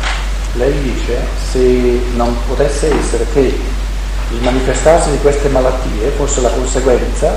lei 0.53 0.81
dice 0.81 1.19
se 1.51 1.59
non 2.15 2.31
potesse 2.47 2.95
essere 2.95 3.27
che 3.33 3.41
il 4.31 4.41
manifestarsi 4.41 5.11
di 5.11 5.19
queste 5.19 5.49
malattie 5.49 6.11
fosse 6.11 6.41
la 6.41 6.51
conseguenza. 6.51 7.35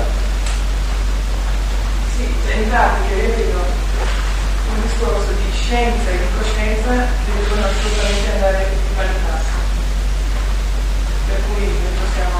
Sì, 2.14 2.22
in 2.22 2.68
pratica 2.68 3.10
io 3.10 3.34
vedo 3.34 3.58
un 3.58 4.82
discorso 4.86 5.34
di 5.34 5.50
scienza 5.50 6.06
e 6.06 6.18
di 6.22 6.30
coscienza 6.38 6.94
che 7.26 7.30
devono 7.34 7.66
assolutamente 7.66 8.30
andare 8.38 8.62
in 8.62 8.94
pari 8.94 9.18
passo. 9.26 9.58
Per 11.26 11.38
cui 11.42 11.66
noi 11.66 11.94
possiamo 11.98 12.38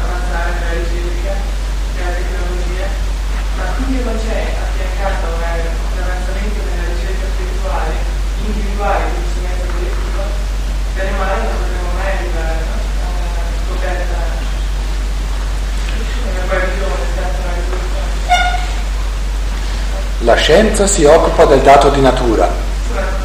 avanzare 0.00 0.50
nella 0.56 0.80
ricerca, 0.80 1.32
nella 1.92 2.12
tecnologia, 2.16 2.88
ma 3.60 3.64
finché 3.76 4.00
non 4.00 4.16
c'è 4.16 4.40
affiancato 4.48 5.28
un 5.28 6.00
avanzamento 6.00 6.56
nella 6.72 6.88
ricerca 6.96 7.24
spirituale, 7.36 8.16
individuale, 8.76 9.04
di 9.08 9.24
strumento 9.30 9.64
collettivo, 9.72 10.20
bene 10.94 11.10
o 11.10 11.16
male 11.16 11.42
non 11.42 11.56
potremo 11.56 11.90
mai 11.96 12.10
arrivare 12.12 12.60
una 12.60 12.76
scoperta, 13.64 14.16
una 16.30 16.44
guarigione, 16.46 17.04
senza 17.16 17.38
una 17.40 17.54
risoluzione. 17.56 18.12
La 20.20 20.36
scienza 20.36 20.86
si 20.86 21.04
occupa 21.04 21.44
del 21.46 21.60
dato 21.62 21.88
di 21.88 22.00
natura. 22.02 22.48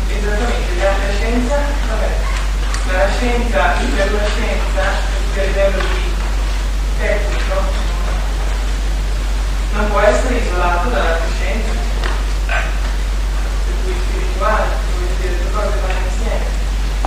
Esattamente, 0.07 0.77
la 0.79 0.93
scienza, 1.17 1.55
vabbè, 1.89 2.09
ma 2.85 2.93
la 2.93 3.09
scienza, 3.17 3.57
la 3.57 3.75
scienza, 3.75 4.83
a 5.33 5.43
livello 5.43 5.79
di 5.79 6.13
tecnico, 6.99 7.55
non 9.73 9.89
può 9.89 9.99
essere 9.99 10.35
isolato 10.35 10.89
dalla 10.89 11.17
scienza, 11.35 11.71
per 12.45 13.73
cui 13.83 13.95
spirituale, 14.07 14.65
vuol 14.91 15.07
dire 15.19 15.31
le 15.31 15.51
cose 15.51 15.75
vanno 15.81 16.05
insieme. 16.05 16.45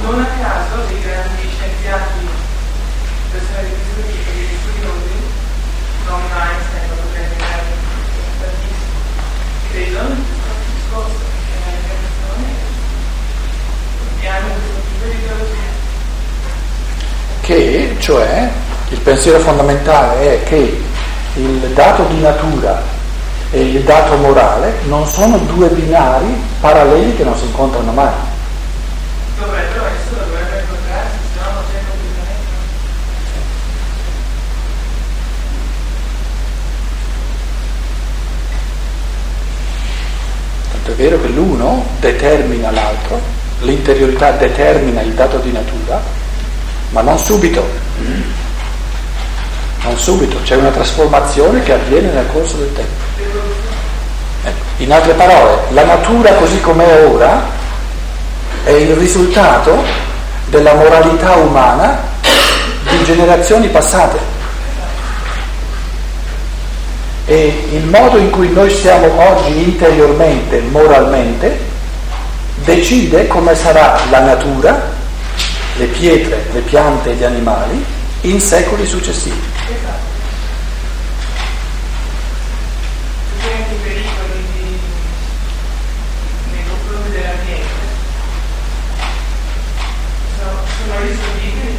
Non 0.04 0.20
a 0.20 0.26
caso 0.38 0.84
dei 0.86 1.00
grandi 1.00 1.48
scienziati, 1.48 2.28
persone 3.32 3.62
di 3.64 3.74
studi, 3.90 4.12
degli 4.12 4.56
studiosi, 4.60 5.16
non 6.06 6.20
Einstein, 6.20 6.88
lo 6.90 6.96
potrei 7.00 7.26
dire, 7.34 7.64
tantissimo, 8.38 9.00
credono 9.70 10.14
discorso, 10.74 11.24
che 11.46 11.52
è 11.56 11.72
una 11.72 11.96
persone 12.04 12.52
e 14.20 14.24
questo 14.44 14.76
tipo 14.90 15.04
di 15.06 15.16
ideologia. 15.16 15.72
Che, 17.40 17.96
cioè, 17.98 18.50
il 18.90 19.00
pensiero 19.00 19.38
fondamentale 19.38 20.34
è 20.34 20.42
che 20.44 20.84
il 21.36 21.58
dato 21.72 22.04
di 22.04 22.20
natura 22.20 22.82
e 23.50 23.60
il 23.70 23.82
dato 23.82 24.16
morale 24.16 24.80
non 24.84 25.06
sono 25.06 25.38
due 25.38 25.68
binari 25.68 26.42
paralleli 26.60 27.16
che 27.16 27.24
non 27.24 27.34
si 27.38 27.46
incontrano 27.46 27.90
mai. 27.90 28.12
Dovrebbero 29.36 29.86
essere, 29.86 30.26
dovrebbero 30.26 30.60
incontrarsi, 30.60 31.18
se 31.34 31.40
no 31.40 31.50
non 31.54 31.64
c'è 31.66 31.78
completamente. 31.88 32.52
Tanto 40.70 40.83
è 40.83 40.83
vero 40.96 41.20
che 41.20 41.28
l'uno 41.28 41.86
determina 42.00 42.70
l'altro, 42.70 43.20
l'interiorità 43.60 44.32
determina 44.32 45.00
il 45.00 45.12
dato 45.12 45.38
di 45.38 45.52
natura, 45.52 46.00
ma 46.90 47.00
non 47.00 47.18
subito. 47.18 47.66
Non 49.82 49.98
subito, 49.98 50.38
c'è 50.42 50.56
una 50.56 50.70
trasformazione 50.70 51.62
che 51.62 51.72
avviene 51.72 52.10
nel 52.10 52.26
corso 52.32 52.56
del 52.56 52.72
tempo. 52.72 53.02
Ecco, 54.44 54.62
In 54.78 54.92
altre 54.92 55.12
parole, 55.12 55.62
la 55.70 55.84
natura 55.84 56.32
così 56.34 56.60
com'è 56.60 57.06
ora 57.06 57.42
è 58.64 58.70
il 58.70 58.94
risultato 58.94 59.82
della 60.46 60.74
moralità 60.74 61.32
umana 61.32 62.00
di 62.88 63.04
generazioni 63.04 63.68
passate. 63.68 64.33
E 67.26 67.68
il 67.70 67.84
modo 67.86 68.18
in 68.18 68.28
cui 68.30 68.52
noi 68.52 68.70
siamo 68.70 69.18
oggi 69.18 69.62
interiormente, 69.62 70.60
moralmente, 70.60 71.58
decide 72.64 73.26
come 73.26 73.54
sarà 73.54 73.98
la 74.10 74.20
natura, 74.20 74.92
le 75.76 75.86
pietre, 75.86 76.44
le 76.52 76.60
piante 76.60 77.10
e 77.10 77.14
gli 77.14 77.24
animali 77.24 77.82
in 78.22 78.40
secoli 78.40 78.86
successivi. 78.86 79.40
Esatto. 79.68 80.12
Sicuramente 83.36 83.72
i 83.72 83.78
pericoli 83.82 84.44
di, 84.52 84.78
nei 86.52 86.64
confronti 86.68 87.10
dell'ambiente 87.10 87.84
sono, 90.38 90.58
sono 90.76 91.00
risolvibili 91.00 91.78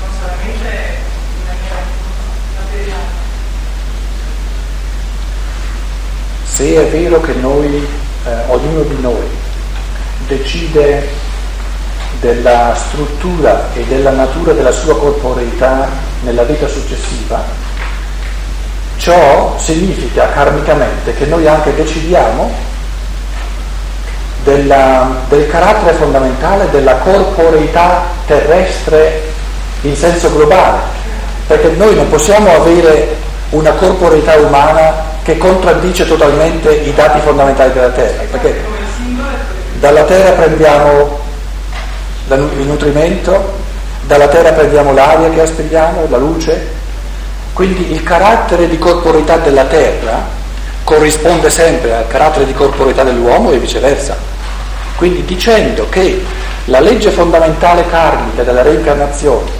non 0.00 0.10
solamente 0.20 0.98
in 1.38 1.46
maniera 1.46 1.80
materiale. 2.58 3.24
Se 6.56 6.74
è 6.74 6.86
vero 6.86 7.20
che 7.20 7.34
noi, 7.34 7.86
eh, 8.24 8.30
ognuno 8.46 8.80
di 8.84 8.96
noi, 9.02 9.28
decide 10.26 11.06
della 12.18 12.74
struttura 12.74 13.68
e 13.74 13.84
della 13.84 14.12
natura 14.12 14.54
della 14.54 14.70
sua 14.70 14.96
corporeità 14.96 15.86
nella 16.22 16.44
vita 16.44 16.66
successiva, 16.66 17.44
ciò 18.96 19.54
significa 19.58 20.30
karmicamente 20.30 21.12
che 21.12 21.26
noi 21.26 21.46
anche 21.46 21.74
decidiamo 21.74 22.50
della, 24.42 25.14
del 25.28 25.46
carattere 25.48 25.94
fondamentale 25.98 26.70
della 26.70 26.94
corporeità 26.94 28.04
terrestre 28.26 29.24
in 29.82 29.94
senso 29.94 30.32
globale, 30.32 30.78
perché 31.48 31.68
noi 31.76 31.94
non 31.94 32.08
possiamo 32.08 32.48
avere 32.50 33.14
una 33.50 33.72
corporeità 33.72 34.36
umana 34.36 35.15
che 35.26 35.38
contraddice 35.38 36.06
totalmente 36.06 36.72
i 36.72 36.94
dati 36.94 37.18
fondamentali 37.18 37.72
della 37.72 37.88
Terra, 37.88 38.22
perché 38.30 38.62
dalla 39.80 40.04
Terra 40.04 40.30
prendiamo 40.30 41.18
il 42.28 42.64
nutrimento, 42.64 43.54
dalla 44.02 44.28
Terra 44.28 44.52
prendiamo 44.52 44.92
l'aria 44.92 45.28
che 45.30 45.40
aspiriamo, 45.40 46.06
la 46.08 46.16
luce, 46.16 46.68
quindi 47.54 47.90
il 47.90 48.04
carattere 48.04 48.68
di 48.68 48.78
corporeità 48.78 49.38
della 49.38 49.64
Terra 49.64 50.24
corrisponde 50.84 51.50
sempre 51.50 51.92
al 51.92 52.06
carattere 52.06 52.46
di 52.46 52.54
corporeità 52.54 53.02
dell'uomo 53.02 53.50
e 53.50 53.58
viceversa. 53.58 54.16
Quindi 54.94 55.24
dicendo 55.24 55.88
che 55.88 56.24
la 56.66 56.78
legge 56.78 57.10
fondamentale 57.10 57.84
karmica 57.88 58.44
della 58.44 58.62
reincarnazione 58.62 59.50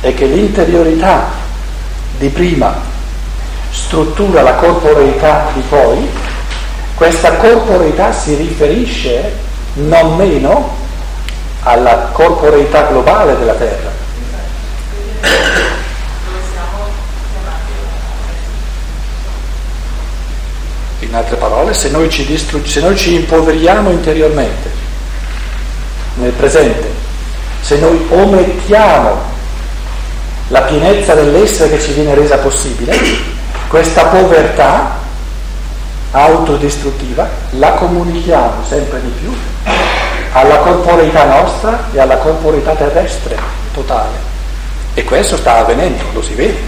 è 0.00 0.12
che 0.12 0.26
l'interiorità 0.26 1.28
di 2.18 2.28
prima 2.28 2.92
struttura 3.74 4.42
la 4.42 4.54
corporeità 4.54 5.50
di 5.52 5.62
poi, 5.68 6.08
questa 6.94 7.32
corporeità 7.32 8.12
si 8.12 8.36
riferisce 8.36 9.32
non 9.74 10.16
meno 10.16 10.76
alla 11.64 12.10
corporeità 12.12 12.86
globale 12.86 13.36
della 13.36 13.54
Terra. 13.54 13.92
In 21.00 21.14
altre 21.14 21.36
parole, 21.36 21.74
se 21.74 21.90
noi 21.90 22.08
ci, 22.08 22.24
distru- 22.24 22.64
se 22.64 22.80
noi 22.80 22.96
ci 22.96 23.14
impoveriamo 23.14 23.90
interiormente, 23.90 24.70
nel 26.14 26.32
presente, 26.32 26.92
se 27.60 27.76
noi 27.78 28.06
omettiamo 28.08 29.32
la 30.48 30.62
pienezza 30.62 31.14
dell'essere 31.14 31.70
che 31.70 31.82
ci 31.82 31.92
viene 31.92 32.14
resa 32.14 32.38
possibile, 32.38 33.33
questa 33.74 34.04
povertà 34.04 34.98
autodistruttiva 36.12 37.28
la 37.58 37.72
comunichiamo 37.72 38.64
sempre 38.64 39.00
di 39.00 39.08
più 39.08 39.32
alla 40.30 40.58
corporeità 40.58 41.24
nostra 41.24 41.88
e 41.90 41.98
alla 41.98 42.18
corporeità 42.18 42.76
terrestre 42.76 43.36
totale. 43.72 44.16
E 44.94 45.02
questo 45.02 45.36
sta 45.36 45.56
avvenendo, 45.56 46.04
lo 46.12 46.22
si 46.22 46.34
vede. 46.34 46.60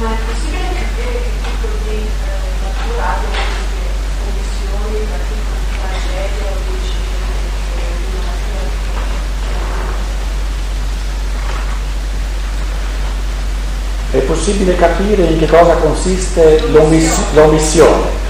Ma 0.00 0.10
è 0.10 0.16
possibile 0.26 0.62
capire 0.74 1.12
che 1.12 1.30
tipo 1.44 1.68
di 1.84 1.94
eh, 1.94 2.08
natura 2.60 3.06
abbiano 3.06 3.38
queste 3.54 3.86
commissioni 4.18 5.06
da 5.06 5.18
tipo 5.30 5.52
di 5.62 5.66
tragedia 5.78 6.50
o 6.50 6.58
di 6.66 6.74
di 6.74 7.04
È 14.13 14.13
possibile 14.24 14.76
capire 14.76 15.22
in 15.22 15.38
che 15.38 15.46
cosa 15.46 15.74
consiste 15.74 16.62
l'omiss- 16.70 17.32
l'omissione. 17.32 18.22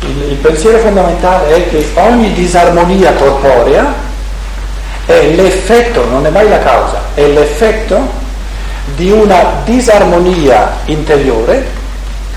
Il 0.00 0.36
pensiero 0.36 0.78
fondamentale 0.78 1.54
è 1.54 1.68
che 1.68 1.90
ogni 1.94 2.32
disarmonia 2.32 3.12
corporea 3.12 3.92
è 5.04 5.26
l'effetto, 5.34 6.04
non 6.06 6.26
è 6.26 6.30
mai 6.30 6.48
la 6.48 6.58
causa, 6.58 7.00
è 7.14 7.26
l'effetto 7.26 7.96
di 8.94 9.10
una 9.10 9.62
disarmonia 9.64 10.78
interiore 10.86 11.76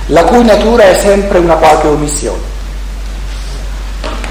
la 0.08 0.24
cui 0.24 0.44
natura 0.44 0.84
è 0.84 0.98
sempre 1.00 1.40
una 1.40 1.56
qualche 1.56 1.88
omissione. 1.88 2.51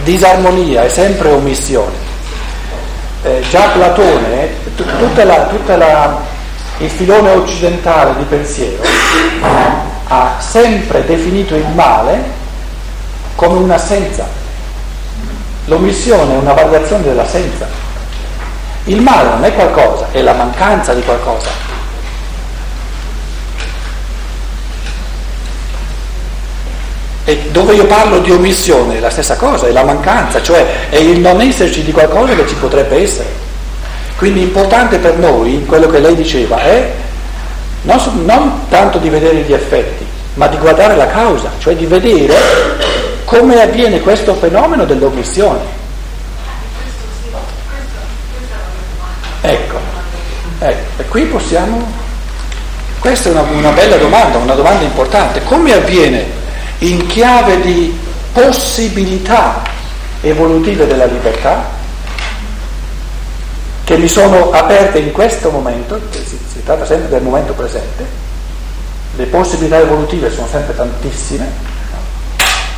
Disarmonia 0.02 0.84
è 0.84 0.88
sempre 0.88 1.30
omissione. 1.30 2.08
Eh, 3.22 3.42
già 3.50 3.68
Platone, 3.68 4.48
t- 4.76 4.84
il 6.78 6.88
filone 6.88 7.30
occidentale 7.32 8.16
di 8.16 8.24
pensiero 8.24 8.82
ha 10.12 10.36
sempre 10.38 11.04
definito 11.04 11.54
il 11.54 11.66
male 11.74 12.38
come 13.36 13.58
un'assenza. 13.58 14.26
L'omissione 15.66 16.34
è 16.34 16.36
una 16.36 16.52
variazione 16.52 17.04
dell'assenza. 17.04 17.66
Il 18.84 19.00
male 19.02 19.28
non 19.28 19.44
è 19.44 19.54
qualcosa, 19.54 20.06
è 20.10 20.20
la 20.20 20.32
mancanza 20.32 20.94
di 20.94 21.02
qualcosa. 21.02 21.69
Dove 27.50 27.74
io 27.74 27.86
parlo 27.86 28.18
di 28.20 28.30
omissione 28.30 28.96
è 28.96 29.00
la 29.00 29.10
stessa 29.10 29.36
cosa, 29.36 29.66
è 29.66 29.72
la 29.72 29.84
mancanza, 29.84 30.42
cioè 30.42 30.88
è 30.88 30.96
il 30.96 31.20
non 31.20 31.40
esserci 31.40 31.82
di 31.82 31.92
qualcosa 31.92 32.34
che 32.34 32.46
ci 32.46 32.54
potrebbe 32.54 33.02
essere. 33.02 33.28
Quindi 34.16 34.42
importante 34.42 34.98
per 34.98 35.16
noi, 35.16 35.64
quello 35.66 35.88
che 35.88 35.98
lei 35.98 36.14
diceva, 36.14 36.60
è 36.60 36.92
non, 37.82 38.24
non 38.24 38.68
tanto 38.68 38.98
di 38.98 39.08
vedere 39.08 39.36
gli 39.38 39.52
effetti, 39.52 40.04
ma 40.34 40.46
di 40.46 40.58
guardare 40.58 40.94
la 40.94 41.06
causa, 41.06 41.50
cioè 41.58 41.74
di 41.74 41.86
vedere 41.86 42.34
come 43.24 43.60
avviene 43.60 44.00
questo 44.00 44.34
fenomeno 44.34 44.84
dell'omissione. 44.84 45.78
Ecco, 49.40 49.78
ecco, 50.58 51.02
e 51.02 51.04
qui 51.06 51.24
possiamo... 51.24 51.98
Questa 52.98 53.30
è 53.30 53.32
una, 53.32 53.40
una 53.40 53.70
bella 53.70 53.96
domanda, 53.96 54.36
una 54.36 54.54
domanda 54.54 54.84
importante. 54.84 55.42
Come 55.44 55.72
avviene 55.72 56.39
in 56.80 57.06
chiave 57.06 57.60
di 57.60 57.98
possibilità 58.32 59.62
evolutive 60.22 60.86
della 60.86 61.06
libertà 61.06 61.78
che 63.84 63.96
mi 63.96 64.08
sono 64.08 64.50
aperte 64.52 64.98
in 64.98 65.10
questo 65.10 65.50
momento, 65.50 66.00
si, 66.10 66.38
si 66.52 66.62
tratta 66.62 66.86
sempre 66.86 67.08
del 67.08 67.22
momento 67.22 67.52
presente, 67.54 68.06
le 69.16 69.24
possibilità 69.26 69.78
evolutive 69.78 70.30
sono 70.30 70.46
sempre 70.46 70.74
tantissime, 70.76 71.50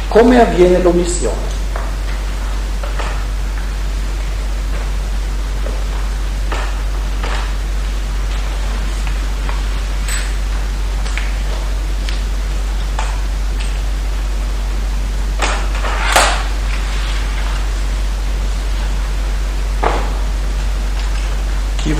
come 0.08 0.40
avviene 0.40 0.78
l'omissione? 0.78 1.51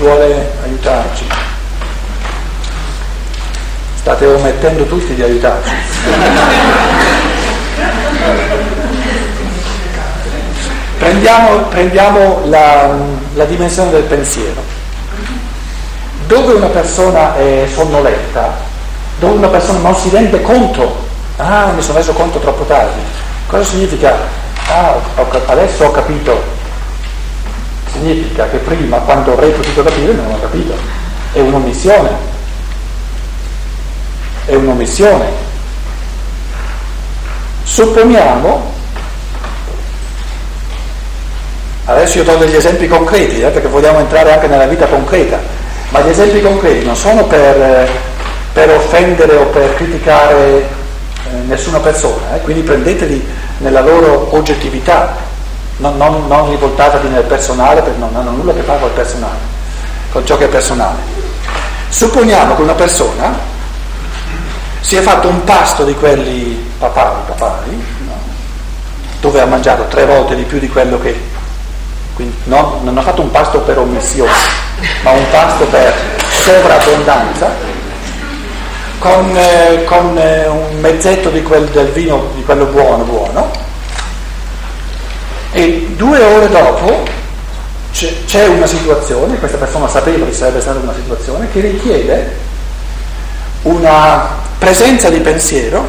Vuole 0.03 0.51
aiutarci? 0.63 1.25
State 3.95 4.25
omettendo 4.25 4.83
tutti 4.83 5.15
di 5.15 5.23
aiutarci. 5.23 5.71
Prendiamo, 10.97 11.57
prendiamo 11.69 12.41
la, 12.45 12.89
la 13.33 13.45
dimensione 13.45 13.91
del 13.91 14.03
pensiero. 14.03 14.61
Dove 16.27 16.53
una 16.53 16.67
persona 16.67 17.35
è 17.35 17.67
sonnolenta, 17.73 18.53
dove 19.19 19.37
una 19.37 19.47
persona 19.47 19.79
non 19.79 19.95
si 19.95 20.09
rende 20.09 20.41
conto, 20.41 21.05
ah 21.37 21.71
mi 21.75 21.81
sono 21.81 21.97
reso 21.97 22.13
conto 22.13 22.39
troppo 22.39 22.63
tardi, 22.63 22.99
cosa 23.47 23.63
significa? 23.63 24.15
Ah, 24.69 24.95
ho 25.15 25.27
adesso 25.47 25.83
ho 25.85 25.91
capito, 25.91 26.41
significa 28.33 28.49
che 28.49 28.57
prima 28.57 28.97
quando 28.97 29.33
avrei 29.33 29.51
potuto 29.51 29.83
capire 29.83 30.13
non 30.13 30.31
ho 30.31 30.39
capito, 30.39 30.73
è 31.31 31.39
un'omissione, 31.39 32.09
è 34.45 34.55
un'omissione. 34.55 35.51
Supponiamo 37.63 38.71
Adesso 41.85 42.19
io 42.19 42.23
do 42.23 42.37
degli 42.37 42.55
esempi 42.55 42.87
concreti, 42.87 43.41
eh, 43.41 43.49
perché 43.49 43.67
vogliamo 43.67 43.99
entrare 43.99 44.31
anche 44.31 44.47
nella 44.47 44.67
vita 44.67 44.85
concreta, 44.85 45.37
ma 45.89 45.99
gli 45.99 46.07
esempi 46.07 46.41
concreti 46.41 46.85
non 46.85 46.95
sono 46.95 47.25
per, 47.25 47.61
eh, 47.61 47.89
per 48.53 48.69
offendere 48.69 49.35
o 49.35 49.47
per 49.47 49.75
criticare 49.75 50.59
eh, 50.61 50.65
nessuna 51.45 51.79
persona, 51.79 52.37
eh, 52.37 52.39
quindi 52.39 52.61
prendeteli 52.61 53.21
nella 53.57 53.81
loro 53.81 54.33
oggettività, 54.33 55.13
non, 55.77 55.97
non, 55.97 56.27
non 56.27 56.49
rivoltatevi 56.49 57.07
nel 57.09 57.23
personale, 57.23 57.81
perché 57.81 57.99
non 57.99 58.15
hanno 58.15 58.31
nulla 58.31 58.51
a 58.51 58.55
che 58.55 58.61
fare 58.61 58.79
col 58.79 58.91
personale, 58.91 59.37
con 60.11 60.25
ciò 60.25 60.37
che 60.37 60.45
è 60.45 60.49
personale. 60.49 60.99
Supponiamo 61.89 62.55
che 62.55 62.61
una 62.61 62.73
persona 62.73 63.37
si 64.79 64.95
è 64.95 65.01
fatto 65.01 65.27
un 65.27 65.43
pasto 65.43 65.85
di 65.85 65.93
quelli 65.95 66.71
papali, 66.77 67.19
papali 67.25 67.85
no? 68.05 68.13
dove 69.21 69.39
ha 69.39 69.45
mangiato 69.45 69.85
tre 69.85 70.05
volte 70.05 70.35
di 70.35 70.43
più 70.43 70.59
di 70.59 70.67
quello 70.67 70.99
che 70.99 71.31
quindi 72.15 72.35
no, 72.43 72.79
non 72.83 72.97
ha 72.97 73.01
fatto 73.01 73.21
un 73.21 73.31
pasto 73.31 73.59
per 73.61 73.79
omissione, 73.79 74.31
ma 75.01 75.11
un 75.11 75.25
pasto 75.31 75.65
per 75.65 75.93
sovrabbondanza, 76.29 77.49
con, 78.99 79.35
eh, 79.35 79.83
con 79.85 80.17
eh, 80.17 80.47
un 80.47 80.79
mezzetto 80.79 81.29
di 81.29 81.41
quel, 81.41 81.65
del 81.69 81.87
vino, 81.87 82.29
di 82.35 82.43
quello 82.43 82.65
buono, 82.65 83.03
buono, 83.03 83.49
due 85.95 86.21
ore 86.21 86.49
dopo 86.49 87.03
c'è, 87.91 88.11
c'è 88.25 88.47
una 88.47 88.65
situazione, 88.67 89.37
questa 89.37 89.57
persona 89.57 89.87
sapeva 89.87 90.25
che 90.25 90.33
sarebbe 90.33 90.61
stata 90.61 90.79
una 90.79 90.93
situazione, 90.93 91.47
che 91.51 91.59
richiede 91.59 92.35
una 93.63 94.41
presenza 94.57 95.09
di 95.09 95.19
pensiero 95.19 95.87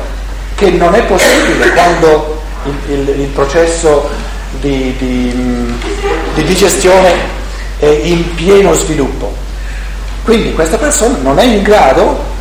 che 0.55 0.71
non 0.71 0.95
è 0.95 1.03
possibile 1.05 1.71
quando 1.73 2.43
il, 2.65 2.93
il, 2.93 3.21
il 3.21 3.27
processo 3.29 4.09
di, 4.61 4.95
di, 4.99 5.75
di 6.35 6.45
digestione 6.45 7.13
è 7.79 7.87
in 7.87 8.35
pieno 8.35 8.73
sviluppo. 8.75 9.35
Quindi 10.25 10.55
questa 10.55 10.79
persona 10.79 11.19
non 11.21 11.39
è 11.39 11.45
in 11.45 11.63
grado 11.63 12.33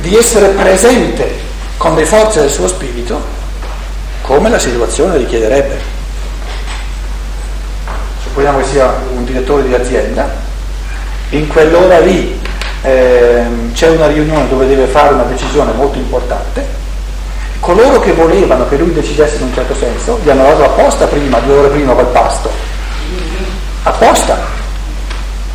di 0.00 0.16
essere 0.16 0.48
presente 0.48 1.48
con 1.76 1.94
le 1.94 2.04
forze 2.04 2.40
del 2.40 2.50
suo 2.50 2.68
spirito 2.68 3.38
come 4.22 4.48
la 4.50 4.58
situazione 4.58 5.16
richiederebbe. 5.16 5.89
Supponiamo 8.30 8.58
che 8.58 8.64
sia 8.64 8.94
un 9.12 9.24
direttore 9.24 9.66
di 9.66 9.74
azienda, 9.74 10.30
in 11.30 11.48
quell'ora 11.48 11.98
lì 11.98 12.40
eh, 12.82 13.44
c'è 13.72 13.88
una 13.88 14.06
riunione 14.06 14.48
dove 14.48 14.68
deve 14.68 14.86
fare 14.86 15.14
una 15.14 15.24
decisione 15.24 15.72
molto 15.72 15.98
importante, 15.98 16.64
coloro 17.58 17.98
che 17.98 18.12
volevano 18.12 18.68
che 18.68 18.76
lui 18.76 18.92
decidesse 18.92 19.38
in 19.38 19.42
un 19.42 19.52
certo 19.52 19.74
senso 19.74 20.20
gli 20.22 20.30
hanno 20.30 20.44
dato 20.44 20.62
apposta 20.62 21.06
prima, 21.06 21.40
due 21.40 21.54
ore 21.54 21.68
prima 21.70 21.92
quel 21.92 22.06
pasto, 22.06 22.48
apposta, 23.82 24.38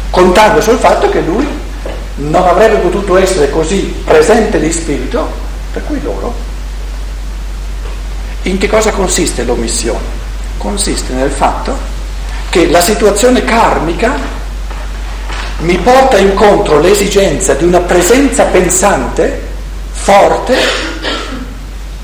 contando 0.09 0.59
sul 0.59 0.77
fatto 0.77 1.07
che 1.09 1.21
lui 1.21 1.47
non 2.15 2.45
avrebbe 2.45 2.79
potuto 2.79 3.15
essere 3.15 3.49
così 3.51 4.01
presente 4.03 4.59
di 4.59 4.69
spirito, 4.69 5.31
per 5.71 5.81
cui 5.85 6.01
loro 6.01 6.33
in 8.41 8.57
che 8.57 8.67
cosa 8.67 8.91
consiste 8.91 9.45
l'omissione? 9.45 10.23
Consiste 10.57 11.13
nel 11.13 11.31
fatto 11.31 11.94
che 12.55 12.69
la 12.69 12.79
situazione 12.79 13.43
karmica 13.43 14.13
mi 15.57 15.77
porta 15.79 16.17
incontro 16.17 16.79
l'esigenza 16.79 17.53
di 17.53 17.65
una 17.65 17.81
presenza 17.81 18.45
pensante 18.45 19.41
forte 19.91 20.55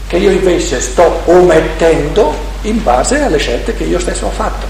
che 0.08 0.18
io 0.18 0.30
invece 0.30 0.82
sto 0.82 1.22
omettendo 1.24 2.36
in 2.64 2.84
base 2.84 3.22
alle 3.22 3.38
scelte 3.38 3.74
che 3.78 3.86
io 3.86 3.98
stesso 3.98 4.26
ho 4.26 4.30
fatto. 4.30 4.68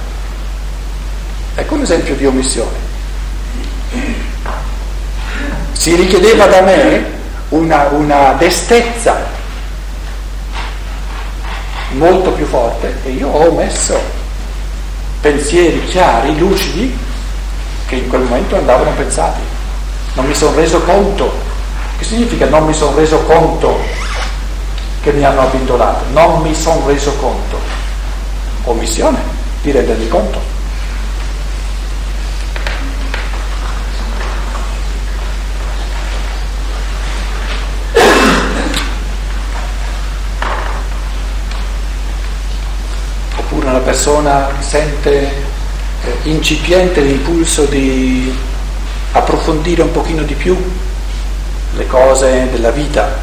Ecco 1.56 1.74
un 1.74 1.82
esempio 1.82 2.14
di 2.14 2.28
omissione. 2.28 2.78
Si 5.72 5.96
richiedeva 5.96 6.46
da 6.46 6.62
me 6.62 7.06
una, 7.50 7.88
una 7.88 8.34
destezza 8.34 9.18
molto 11.94 12.34
più 12.34 12.46
forte 12.46 12.98
e 13.04 13.10
io 13.10 13.30
ho 13.30 13.52
messo 13.52 14.20
pensieri 15.22 15.86
chiari, 15.86 16.38
lucidi, 16.38 16.98
che 17.86 17.96
in 17.96 18.10
quel 18.10 18.22
momento 18.22 18.56
andavano 18.56 18.92
pensati. 18.92 19.40
Non 20.14 20.26
mi 20.26 20.34
sono 20.34 20.56
reso 20.56 20.82
conto. 20.82 21.32
Che 21.98 22.04
significa 22.04 22.48
non 22.48 22.66
mi 22.66 22.74
sono 22.74 22.98
reso 22.98 23.20
conto 23.20 23.80
che 25.02 25.12
mi 25.12 25.24
hanno 25.24 25.42
abbindolato? 25.42 26.06
Non 26.12 26.42
mi 26.42 26.54
sono 26.54 26.88
reso 26.88 27.16
conto. 27.16 27.60
Omissione 28.64 29.20
di 29.62 29.72
rendermi 29.72 30.08
conto. 30.08 30.60
una 43.54 43.80
persona 43.92 44.48
sente 44.60 45.12
eh, 45.20 45.34
incipiente 46.24 47.02
l'impulso 47.02 47.66
di 47.66 48.34
approfondire 49.12 49.82
un 49.82 49.92
pochino 49.92 50.24
di 50.24 50.34
più 50.34 50.56
le 51.76 51.88
cose 51.88 52.48
della 52.52 52.72
vita. 52.72 53.20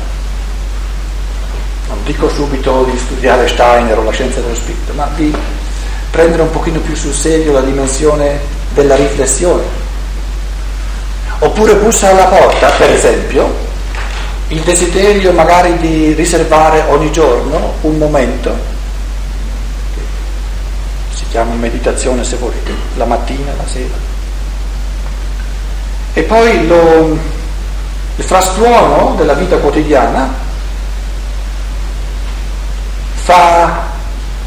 Non 1.89 1.97
dico 2.05 2.29
subito 2.29 2.85
di 2.85 2.99
studiare 2.99 3.49
Steiner 3.49 3.97
o 3.97 4.03
la 4.03 4.13
scienza 4.13 4.41
dello 4.41 4.55
spirito, 4.55 4.93
ma 4.93 5.09
di 5.17 5.35
prendere 6.11 6.43
un 6.43 6.51
pochino 6.51 6.81
più 6.81 6.95
sul 6.95 7.15
serio 7.15 7.53
la 7.53 7.63
dimensione 7.63 8.39
della 8.75 8.95
riflessione. 8.95 9.65
Oppure 11.39 11.77
bussa 11.77 12.11
alla 12.11 12.27
porta, 12.27 12.69
per 12.73 12.91
esempio, 12.91 13.55
il 14.49 14.61
desiderio 14.61 15.33
magari 15.33 15.79
di 15.79 16.13
riservare 16.13 16.85
ogni 16.89 17.11
giorno 17.11 17.77
un 17.81 17.97
momento 17.97 18.77
chiamo 21.31 21.55
meditazione 21.55 22.25
se 22.25 22.37
volete, 22.37 22.73
la 22.97 23.05
mattina, 23.05 23.53
la 23.57 23.67
sera. 23.67 23.95
E 26.15 26.23
poi 26.23 26.67
lo, 26.67 27.19
il 28.17 28.25
frastuono 28.25 29.15
della 29.17 29.35
vita 29.35 29.57
quotidiana 29.59 30.47
fa 33.15 33.87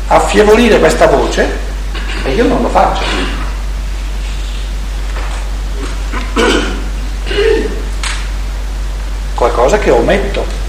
affievolire 0.08 0.80
questa 0.80 1.08
voce 1.08 1.60
e 2.24 2.32
io 2.32 2.46
non 2.48 2.62
lo 2.62 2.70
faccio. 2.70 3.04
Qualcosa 9.36 9.80
che 9.80 9.92
ometto. 9.92 10.61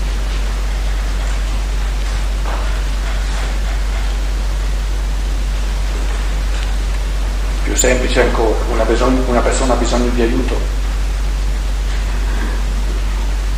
Semplice 7.83 8.21
ancora, 8.21 8.57
una, 8.71 8.85
bisogno, 8.85 9.25
una 9.27 9.41
persona 9.41 9.73
ha 9.73 9.77
bisogno 9.77 10.09
di 10.11 10.23
aiuto. 10.23 10.57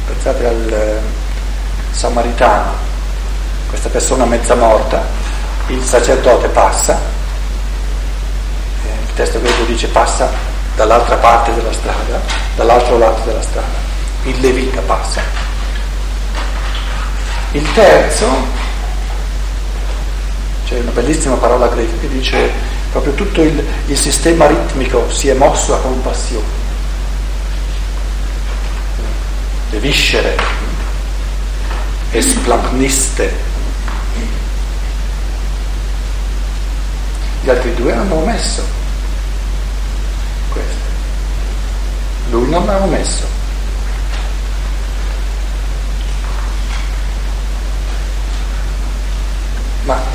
Pensate 0.07 0.47
al 0.47 0.73
eh, 0.73 1.01
samaritano, 1.91 2.73
questa 3.69 3.91
persona 3.91 4.25
mezza 4.25 4.55
morta, 4.55 5.05
il 5.67 5.83
sacerdote 5.83 6.49
passa, 6.49 6.99
eh, 8.87 8.89
il 9.07 9.15
testo 9.15 9.43
greco 9.43 9.63
dice 9.65 9.89
passa 9.89 10.31
dall'altra 10.75 11.17
parte 11.17 11.53
della 11.53 11.73
strada, 11.75 12.19
dall'altro 12.57 12.97
lato 12.97 13.21
della 13.27 13.43
strada, 13.43 13.77
il 14.23 14.41
levita 14.41 14.81
passa. 14.81 15.21
Il 17.53 17.73
terzo, 17.75 18.27
c'è 20.65 20.81
una 20.81 20.93
bellissima 20.93 21.35
parola 21.35 21.67
greca 21.67 21.93
che 22.01 22.09
dice 22.09 22.73
proprio 22.95 23.15
tutto 23.15 23.43
il, 23.43 23.61
il 23.89 23.99
sistema 23.99 24.47
ritmico 24.47 25.11
si 25.11 25.27
è 25.27 25.35
mosso 25.35 25.75
a 25.75 25.79
compassione. 25.79 26.47
Le 29.71 29.79
viscere 29.81 30.37
esplapniste. 32.13 33.35
Gli 37.43 37.51
altri 37.51 37.75
due 37.75 37.93
hanno 37.93 38.15
omesso 38.15 38.63
questo. 40.51 40.85
Lui 42.31 42.49
non 42.49 42.65
l'ha 42.65 42.81
omesso. 42.81 43.27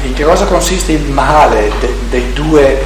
In 0.03 0.13
che 0.13 0.23
cosa 0.23 0.45
consiste 0.45 0.91
il 0.93 1.03
male 1.03 1.71
de, 1.79 1.93
dei 2.09 2.33
due 2.33 2.81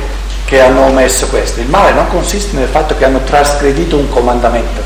che 0.45 0.61
hanno 0.61 0.85
omesso 0.85 1.27
questo? 1.27 1.59
Il 1.59 1.69
male 1.69 1.93
non 1.93 2.07
consiste 2.07 2.55
nel 2.55 2.67
fatto 2.67 2.95
che 2.97 3.05
hanno 3.05 3.19
trasgredito 3.23 3.97
un 3.97 4.09
comandamento. 4.09 4.81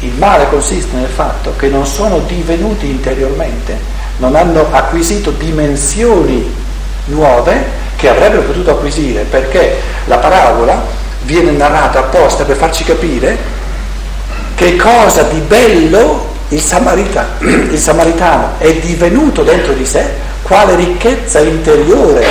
Il 0.00 0.12
male 0.12 0.48
consiste 0.48 0.96
nel 0.96 1.08
fatto 1.08 1.54
che 1.56 1.68
non 1.68 1.86
sono 1.86 2.18
divenuti 2.20 2.86
interiormente, 2.86 3.78
non 4.18 4.34
hanno 4.34 4.68
acquisito 4.70 5.30
dimensioni 5.30 6.54
nuove 7.06 7.84
che 7.96 8.08
avrebbero 8.08 8.42
potuto 8.42 8.72
acquisire, 8.72 9.22
perché 9.22 9.76
la 10.04 10.18
parabola 10.18 10.82
viene 11.22 11.50
narrata 11.52 12.00
apposta 12.00 12.44
per 12.44 12.56
farci 12.56 12.84
capire 12.84 13.54
che 14.54 14.76
cosa 14.76 15.22
di 15.22 15.38
bello 15.40 16.34
il, 16.48 16.60
samarita, 16.60 17.36
il 17.40 17.78
samaritano 17.78 18.54
è 18.58 18.74
divenuto 18.74 19.42
dentro 19.42 19.72
di 19.72 19.84
sé 19.84 20.24
quale 20.46 20.76
ricchezza 20.76 21.40
interiore 21.40 22.24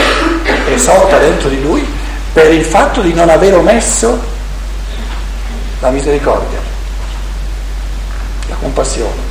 è 0.73 0.77
sorta 0.77 1.17
dentro 1.17 1.49
di 1.49 1.61
lui 1.61 1.85
per 2.31 2.49
il 2.53 2.63
fatto 2.63 3.01
di 3.01 3.13
non 3.13 3.27
aver 3.27 3.55
omesso 3.55 4.17
la 5.81 5.89
misericordia, 5.89 6.59
la 8.47 8.55
compassione. 8.55 9.24